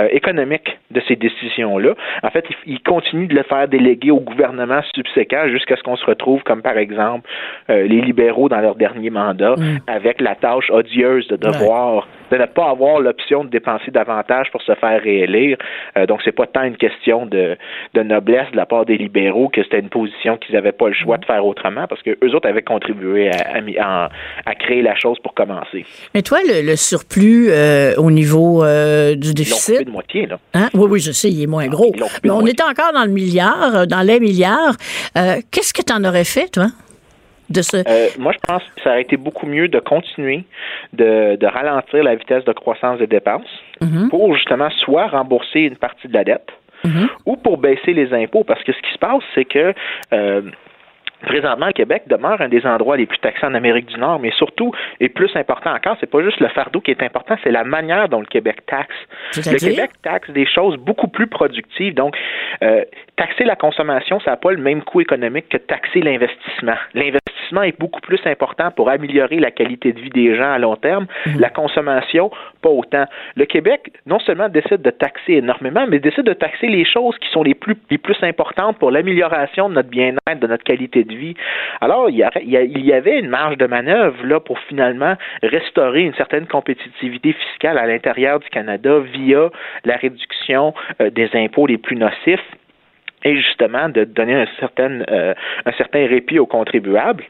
[0.00, 1.94] euh, économiques de ces décisions-là.
[2.24, 5.96] En fait, ils, ils continuent de le faire déléguer au gouvernement subséquent jusqu'à ce qu'on
[5.96, 7.28] se retrouve, comme par exemple
[7.70, 9.54] euh, les libéraux dans leur dernier mandat,
[9.86, 14.62] avec la tâche odieuse de devoir de ne pas avoir l'option de dépenser davantage pour
[14.62, 15.56] se faire réélire.
[15.96, 17.56] Euh, donc, c'est pas tant une question de,
[17.92, 20.94] de noblesse de la part des libéraux que c'était une position qu'ils n'avaient pas le
[20.94, 23.30] choix de faire autrement parce que eux autres avaient contribué
[23.78, 24.08] à,
[24.46, 25.84] à, créer la chose pour commencer.
[26.14, 27.50] Mais toi, le, le surplus
[27.98, 30.38] au niveau du déficit, de moitié, là.
[30.54, 30.68] Hein?
[30.74, 31.92] Oui, oui, je sais, il est moins gros.
[31.98, 34.74] l'ont coupé Mais on est encore dans le milliard, euh, dans les milliards.
[35.16, 36.66] Euh, Qu'est-ce que tu en aurais fait, toi?
[37.50, 37.76] De ce...
[37.76, 40.44] Euh, moi, je pense que ça aurait été beaucoup mieux de continuer
[40.94, 43.42] de, de ralentir la vitesse de croissance des dépenses
[43.80, 44.08] Mhm.
[44.08, 46.48] pour justement soit rembourser une partie de la dette
[46.84, 47.08] Mhm.
[47.26, 48.44] ou pour baisser les impôts.
[48.44, 49.74] Parce que ce qui se passe, c'est que
[50.12, 50.42] euh,
[51.26, 54.30] Présentement, le Québec demeure un des endroits les plus taxés en Amérique du Nord, mais
[54.32, 57.64] surtout, et plus important encore, c'est pas juste le fardeau qui est important, c'est la
[57.64, 58.94] manière dont le Québec taxe.
[59.36, 59.58] Le?
[59.58, 61.94] Québec taxe des choses beaucoup plus productives.
[61.94, 62.16] Donc,
[62.62, 62.84] euh,
[63.16, 66.76] taxer la consommation, ça n'a pas le même coût économique que taxer l'investissement.
[66.94, 70.58] L'investissement l'investissement est beaucoup plus important pour améliorer la qualité de vie des gens à
[70.58, 71.06] long terme.
[71.26, 71.40] Mhm.
[71.40, 72.30] La consommation,
[72.62, 73.04] pas autant.
[73.36, 77.28] Le Québec, non seulement décide de taxer énormément, mais décide de taxer les choses qui
[77.30, 81.13] sont les plus, les plus importantes pour l'amélioration de notre bien-être, de notre qualité de
[81.13, 81.13] vie.
[81.80, 87.32] Alors, il y, avait une marge de manœuvre là pour finalement restaurer une certaine compétitivité
[87.32, 89.50] fiscale à l'intérieur du Canada via
[89.84, 92.40] la réduction euh, des impôts les plus nocifs
[93.24, 95.34] et justement de donner un certain, euh,
[95.64, 97.24] un certain répit aux contribuables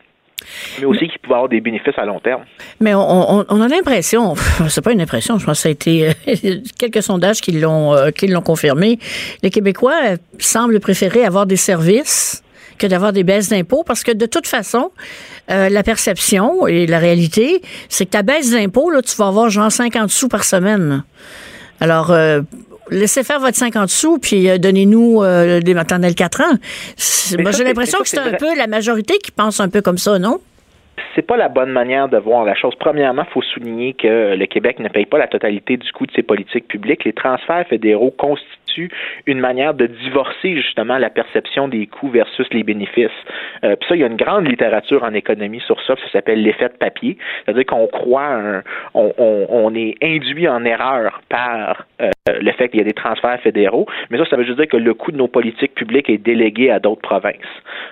[0.78, 2.43] mais aussi qui pouvaient avoir des bénéfices à long terme.
[2.78, 4.35] Mais on, a l'impression,
[4.68, 6.12] c'est pas une impression, je pense que ça a été euh,
[6.78, 8.99] quelques sondages qui l'ont qui l'ont confirmé.
[9.43, 12.43] Les Québécois semblent préférer avoir des services
[12.79, 14.91] que d'avoir des baisses d'impôts parce que de toute façon,
[15.51, 19.51] euh, la perception et la réalité, c'est que ta baisse d'impôts, là, tu vas avoir
[19.51, 21.05] genre 50 sous par semaine.
[21.81, 22.41] Alors, euh,
[22.91, 27.41] laissez faire votre 50 sous, puis euh, donnez-nous euh, des maternelles 4 ans.
[27.41, 28.39] Moi, j'ai l'impression que c'est c'est un vrai.
[28.39, 30.39] peu la majorité qui pense un peu comme ça, non?
[31.14, 32.75] c'est pas la bonne manière de voir la chose.
[32.79, 36.12] Premièrement, il faut souligner que le Québec ne paye pas la totalité du coût de
[36.12, 37.05] ses politiques publiques.
[37.05, 38.64] Les transferts fédéraux constituent
[39.27, 43.11] une manière de divorcer justement la perception des coûts versus les bénéfices.
[43.64, 46.43] Euh, puis ça, il y a une grande littérature en économie sur ça, ça s'appelle
[46.43, 47.16] l'effet de papier.
[47.45, 48.62] C'est-à-dire qu'on croit,
[48.95, 53.87] on est induit en erreur par euh, le fait qu'il y a des transferts fédéraux,
[54.09, 56.70] mais ça, ça veut juste dire que le coût de nos politiques publiques est délégué
[56.70, 57.35] à d'autres provinces.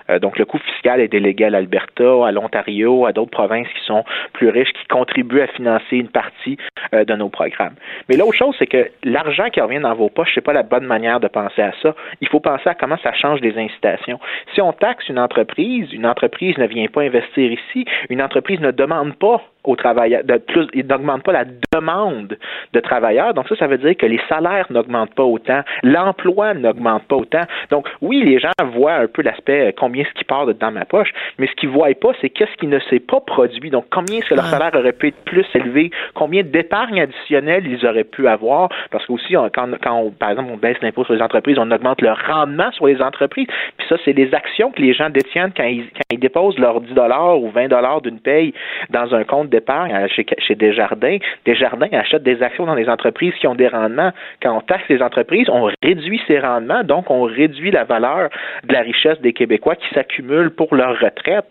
[0.08, 3.84] Euh, donc, le coût fiscal est délégué à l'Alberta, à l'Ontario, à d'autres provinces qui
[3.84, 6.56] sont plus riches, qui contribuent à financer une partie
[6.94, 7.74] euh, de nos programmes.
[8.08, 10.86] Mais l'autre chose, c'est que l'argent qui revient dans vos poches, c'est pas la bonne
[10.86, 11.94] manière de penser à ça.
[12.22, 14.18] Il faut penser à comment ça change les incitations.
[14.54, 18.70] Si on taxe une entreprise, une entreprise ne vient pas investir ici, une entreprise ne
[18.70, 22.36] demande pas aux travailleurs, de plus, il n'augmente pas la demande
[22.72, 23.32] de travailleurs.
[23.34, 27.42] Donc ça, ça veut dire que les salaires n'augmentent pas autant, l'emploi n'augmente pas autant.
[27.70, 30.70] Donc oui, les gens voient un peu l'aspect euh, combien ce qui part de dans
[30.72, 33.70] ma poche, mais ce qu'ils voient pas, c'est qu'est-ce qui ne s'est pas produit.
[33.70, 37.86] Donc combien est-ce que leur salaire aurait pu être plus élevé, combien d'épargne additionnelle ils
[37.86, 41.14] auraient pu avoir, parce qu'aussi on- quand, quand on, par exemple on baisse l'impôt sur
[41.14, 43.46] les entreprises, on augmente le rendement sur les entreprises.
[43.78, 46.80] Puis ça, c'est les actions que les gens détiennent quand ils, quand ils déposent leurs
[46.80, 48.52] 10 dollars ou 20 dollars d'une paye
[48.90, 51.18] dans un compte d'épargne chez, chez Desjardins.
[51.46, 54.10] Desjardins achètent des actions dans les entreprises qui ont des rendements.
[54.42, 58.28] Quand on taxe les entreprises, on réduit ces rendements, donc on réduit la valeur
[58.68, 61.46] de la richesse des Québécois qui s'accumulent pour leur retraite.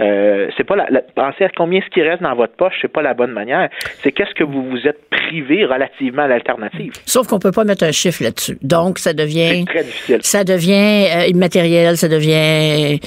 [0.00, 2.92] Euh, c'est pas la, la- penser à combien ce qui reste dans votre poche, c'est
[2.92, 3.68] pas la bonne manière.
[4.02, 6.92] C'est qu'est-ce que vous vous êtes privé relativement à l'alternative.
[7.06, 8.58] Sauf qu'on peut pas mettre un chiffre là-dessus.
[8.62, 9.60] Donc, ça devient...
[9.60, 10.18] C'est très difficile.
[10.22, 12.98] ça devient euh, immatériel, ça devient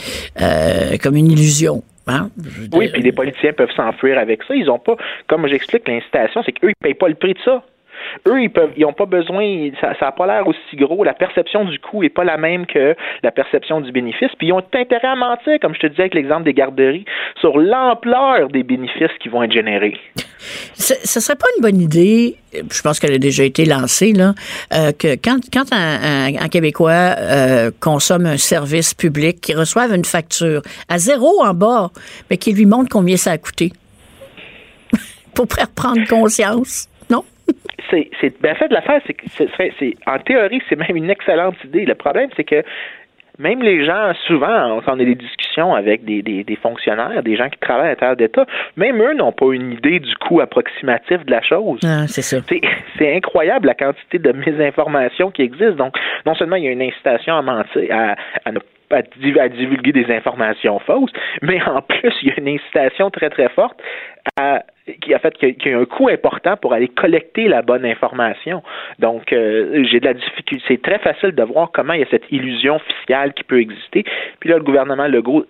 [0.42, 1.84] euh, comme une illusion.
[2.08, 2.30] Hein?
[2.74, 4.56] Oui, puis les politiciens peuvent s'enfuir avec ça.
[4.56, 4.96] Ils ont pas,
[5.28, 7.64] comme j'explique, l'incitation, c'est qu'eux, ils payent pas le prix de ça.
[8.28, 11.04] Eux, ils peuvent, ils ont pas besoin, ça, ça a pas l'air aussi gros.
[11.04, 14.30] La perception du coût est pas la même que la perception du bénéfice.
[14.38, 17.06] Puis ils ont intérêt à mentir, comme je te disais avec l'exemple des garderies,
[17.40, 19.98] sur l'ampleur des bénéfices qui vont être générés.
[20.76, 24.34] Ce ce serait pas une bonne idée, je pense qu'elle a déjà été lancée, là,
[24.74, 30.62] euh, que quand, quand un Québécois euh, consomme un service public, qu'il reçoive une facture
[30.90, 31.92] à zéro en bas,
[32.30, 33.74] mais qu'il lui montre combien ça a coûté.
[35.36, 36.88] Pour faire prendre conscience.
[37.90, 40.96] C'est c'est ben, en fait l'affaire c'est que ce serait c'est en théorie c'est même
[40.98, 42.64] une excellente idée le problème c'est que
[43.40, 47.36] même les gens, souvent, quand on a des discussions avec des, des, des fonctionnaires, des
[47.36, 51.24] gens qui travaillent à l'intérieur d'État, même eux n'ont pas une idée du coût approximatif
[51.24, 51.80] de la chose.
[51.84, 52.38] Ah, c'est ça.
[52.50, 52.62] C'est-
[52.98, 55.76] C'est incroyable la quantité de mésinformations qui existent.
[55.76, 58.60] Donc, non seulement il y a une incitation à mentir, à, à ne
[58.90, 61.12] à divulguer des informations fausses,
[61.44, 63.80] mais en plus, il y a une incitation très, très forte
[64.40, 64.64] à,
[65.02, 68.64] qui a fait qu'il y a- un coût important pour aller collecter la bonne information.
[69.00, 70.64] Donc, euh, j'ai de la difficulté.
[70.68, 74.04] C'est très facile de voir comment il y a cette illusion fiscale qui peut exister.
[74.40, 75.46] Puis là, le gouvernement Legault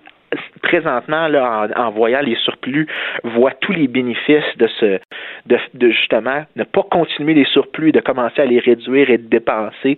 [0.61, 2.87] présentement, là, en, en voyant les surplus,
[3.23, 4.99] voit tous les bénéfices de ce,
[5.45, 9.27] de, de justement ne pas continuer les surplus, de commencer à les réduire et de
[9.27, 9.97] dépenser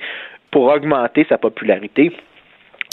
[0.51, 2.11] pour augmenter sa popularité.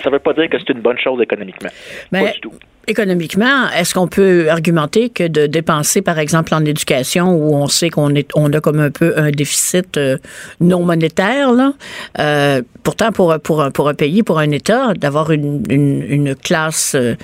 [0.03, 1.70] Ça ne veut pas dire que c'est une bonne chose économiquement.
[2.12, 2.53] Mais pas du tout.
[2.87, 7.91] Économiquement, est-ce qu'on peut argumenter que de dépenser, par exemple, en éducation, où on sait
[7.91, 10.18] qu'on est, on a comme un peu un déficit euh,
[10.61, 11.72] non monétaire, là,
[12.18, 16.34] euh, pourtant pour pour un, pour un pays, pour un État, d'avoir une, une, une
[16.34, 17.14] classe, euh,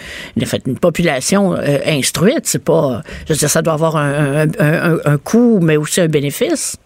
[0.45, 4.49] fait, une population euh, instruite, c'est pas, je veux dire, ça doit avoir un, un,
[4.59, 6.77] un- un coût, mais aussi un bénéfice.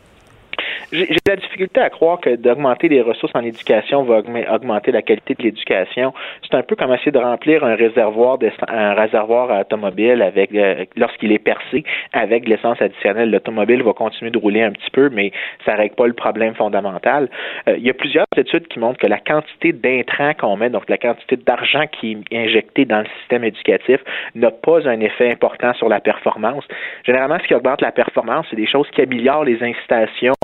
[0.93, 4.93] J'ai j'ai la difficulté à croire que d'augmenter les ressources en éducation va augme- augmenter
[4.93, 6.13] la qualité de l'éducation.
[6.43, 10.85] C'est un peu comme essayer de remplir un réservoir de, un réservoir automobile avec euh,
[10.97, 13.31] lorsqu'il est percé avec de l'essence additionnelle.
[13.31, 15.33] L'automobile va continuer de rouler un petit peu, mais
[15.65, 17.29] ça règle pas le problème fondamental.
[17.69, 20.89] Euh, il y a plusieurs études qui montrent que la quantité d'intrants qu'on met, donc
[20.89, 24.01] la quantité d'argent qui est injecté dans le système éducatif,
[24.35, 26.65] n'a pas un effet important sur la performance.
[27.05, 30.35] Généralement, ce qui augmente la performance, c'est des choses qui améliorent les incitations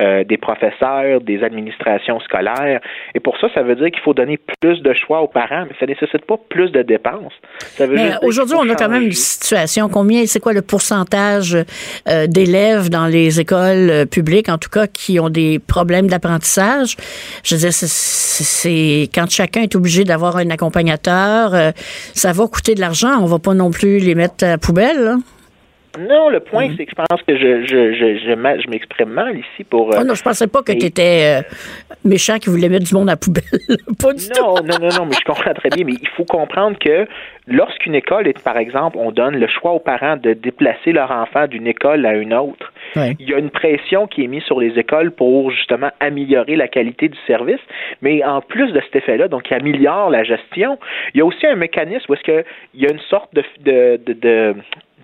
[0.00, 2.80] euh, des professeurs, des administrations scolaires.
[3.14, 5.74] Et pour ça, ça veut dire qu'il faut donner plus de choix aux parents, mais
[5.78, 7.32] ça ne nécessite pas plus de dépenses.
[8.22, 9.88] Aujourd'hui, on a quand même une situation.
[9.88, 11.56] Combien, c'est quoi le pourcentage
[12.08, 16.96] euh, d'élèves dans les écoles euh, publiques, en tout cas, qui ont des problèmes d'apprentissage?
[17.44, 21.70] Je veux dire, c'est- c'est c'est- quand chacun est obligé d'avoir un accompagnateur, euh,
[22.14, 23.18] ça va coûter de l'argent.
[23.20, 25.04] On va pas non plus les mettre à la poubelle.
[25.04, 25.16] là.
[25.98, 26.76] Non, le point, Mm-hmm.
[26.76, 29.92] c'est que je pense que je, je, je, je, je m'exprime mal ici pour.
[29.94, 31.42] euh, Oh non, je pensais pas que tu étais
[32.04, 33.44] méchant qui voulait mettre du monde à la poubelle.
[34.02, 34.40] pas du tout.
[34.40, 35.84] Non, non, non, non, mais je comprends très bien.
[35.84, 37.06] Mais il faut comprendre que
[37.46, 41.46] lorsqu'une école est, par exemple, on donne le choix aux parents de déplacer leur enfant
[41.46, 43.16] d'une école à une autre, Ouais.
[43.18, 46.68] il y a une pression qui est mise sur les écoles pour justement améliorer la
[46.68, 47.58] qualité du service.
[48.02, 50.78] Mais en plus de cet effet-là, donc qui améliore la gestion,
[51.14, 53.42] il y a aussi un mécanisme où est-ce que il y a une sorte de,
[53.64, 54.54] de, de, de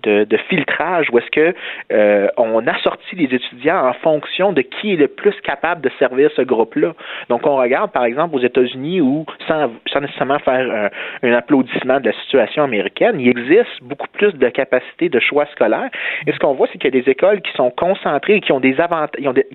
[0.03, 1.53] de, de filtrage où est-ce que
[1.91, 6.29] euh, on assortit les étudiants en fonction de qui est le plus capable de servir
[6.35, 6.93] ce groupe-là.
[7.29, 10.91] Donc on regarde par exemple aux États-Unis où sans, sans nécessairement faire
[11.23, 15.45] un, un applaudissement de la situation américaine, il existe beaucoup plus de capacité de choix
[15.47, 15.89] scolaire.
[16.27, 18.51] Et ce qu'on voit, c'est qu'il y a des écoles qui sont concentrées et qui
[18.51, 19.47] ont des avantages, qui ont des,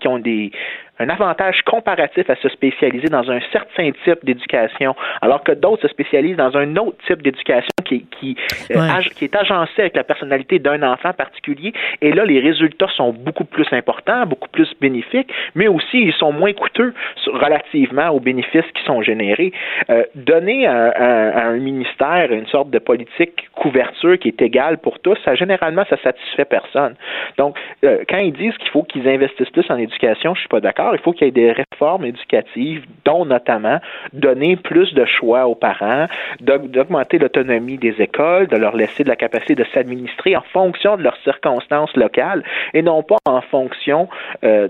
[0.00, 0.50] qui ont des
[0.98, 5.88] un avantage comparatif à se spécialiser dans un certain type d'éducation, alors que d'autres se
[5.88, 8.36] spécialisent dans un autre type d'éducation qui, qui,
[8.70, 8.90] euh, Ouais.
[8.90, 11.72] ag- qui est agencé avec la personnalité d'un enfant particulier.
[12.00, 16.32] Et là, les résultats sont beaucoup plus importants, beaucoup plus bénéfiques, mais aussi ils sont
[16.32, 16.94] moins coûteux
[17.26, 19.52] relativement aux bénéfices qui sont générés.
[19.90, 24.78] Euh, donner à, à- à un ministère une sorte de politique couverture qui est égale
[24.78, 26.94] pour tous, ça généralement ça satisfait personne.
[27.38, 30.60] Donc, euh, quand ils disent qu'il faut qu'ils investissent plus en éducation, je suis pas
[30.60, 30.83] d'accord.
[30.92, 33.78] Il faut qu'il y ait des réformes éducatives, dont notamment
[34.12, 36.06] donner plus de choix aux parents,
[36.40, 40.96] d'aug- d'augmenter l'autonomie des écoles, de leur laisser de la capacité de s'administrer en fonction
[40.96, 42.42] de leurs circonstances locales
[42.74, 44.08] et non pas en fonction
[44.44, 44.68] euh,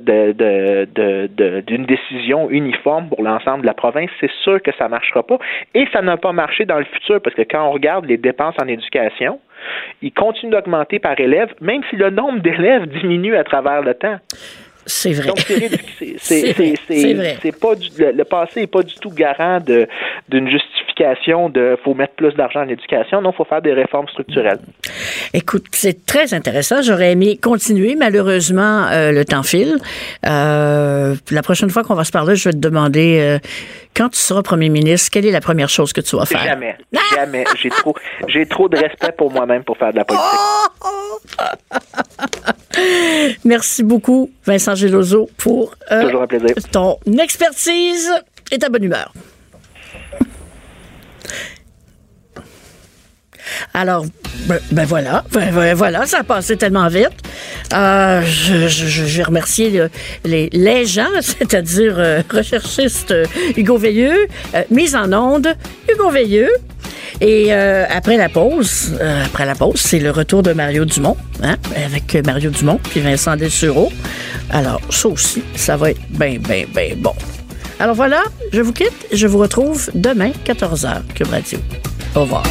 [1.66, 4.10] d'une décision uniforme pour l'ensemble de la province.
[4.20, 5.38] C'est sûr que ça marchera pas
[5.74, 8.54] et ça n'a pas marché dans le futur parce que quand on regarde les dépenses
[8.62, 9.40] en éducation,
[10.02, 14.16] ils continuent d'augmenter par élève, même si le nombre d'élèves diminue à travers le temps.
[14.86, 15.26] C'est vrai.
[15.28, 15.38] Donc,
[16.18, 16.74] c'est vrai,
[17.42, 19.86] c'est- pas du- le, le passé n'est pas du tout garant de
[20.28, 23.20] d'une justification de faut mettre plus d'argent en éducation.
[23.20, 24.60] Non, faut faire des réformes structurelles.
[25.32, 26.82] Écoute, c'est très intéressant.
[26.82, 27.96] J'aurais aimé continuer.
[27.96, 29.76] Malheureusement, euh, le temps file.
[30.26, 33.38] Euh, la prochaine fois qu'on va se parler, je vais te demander, euh,
[33.96, 36.42] quand tu seras premier ministre, quelle est la première chose que tu vas faire?
[36.44, 36.76] Jamais,
[37.14, 37.44] jamais.
[37.60, 37.94] J'ai trop,
[38.28, 40.28] j'ai trop de respect pour moi-même pour faire de la politique.
[43.44, 46.54] Merci beaucoup, Vincent Gelozo, pour euh, Toujours un plaisir.
[46.72, 48.10] ton expertise
[48.50, 49.12] et ta bonne humeur.
[53.74, 54.06] Alors,
[54.46, 57.10] ben, ben voilà, ben, ben voilà, ça a passé tellement vite.
[57.74, 59.90] Euh, je, je- vais remercier le-
[60.24, 65.48] les, les gens, c'est-à-dire euh, recherchiste euh, Hugo Veilleux, euh, mise en onde
[65.90, 66.48] Hugo Veilleux.
[67.20, 68.92] Et après la pause,
[69.24, 71.54] après la pause, c'est le retour de Mario Dumont, hein,
[71.86, 73.92] avec Mario Dumont puis Vincent Dessureau.
[74.50, 77.14] Alors, ça aussi, ça va être bien, bien, bien bon.
[77.84, 79.08] Alors voilà, je vous quitte.
[79.12, 81.58] Je vous retrouve demain, 14h, Cube Radio.
[82.16, 82.42] Au revoir.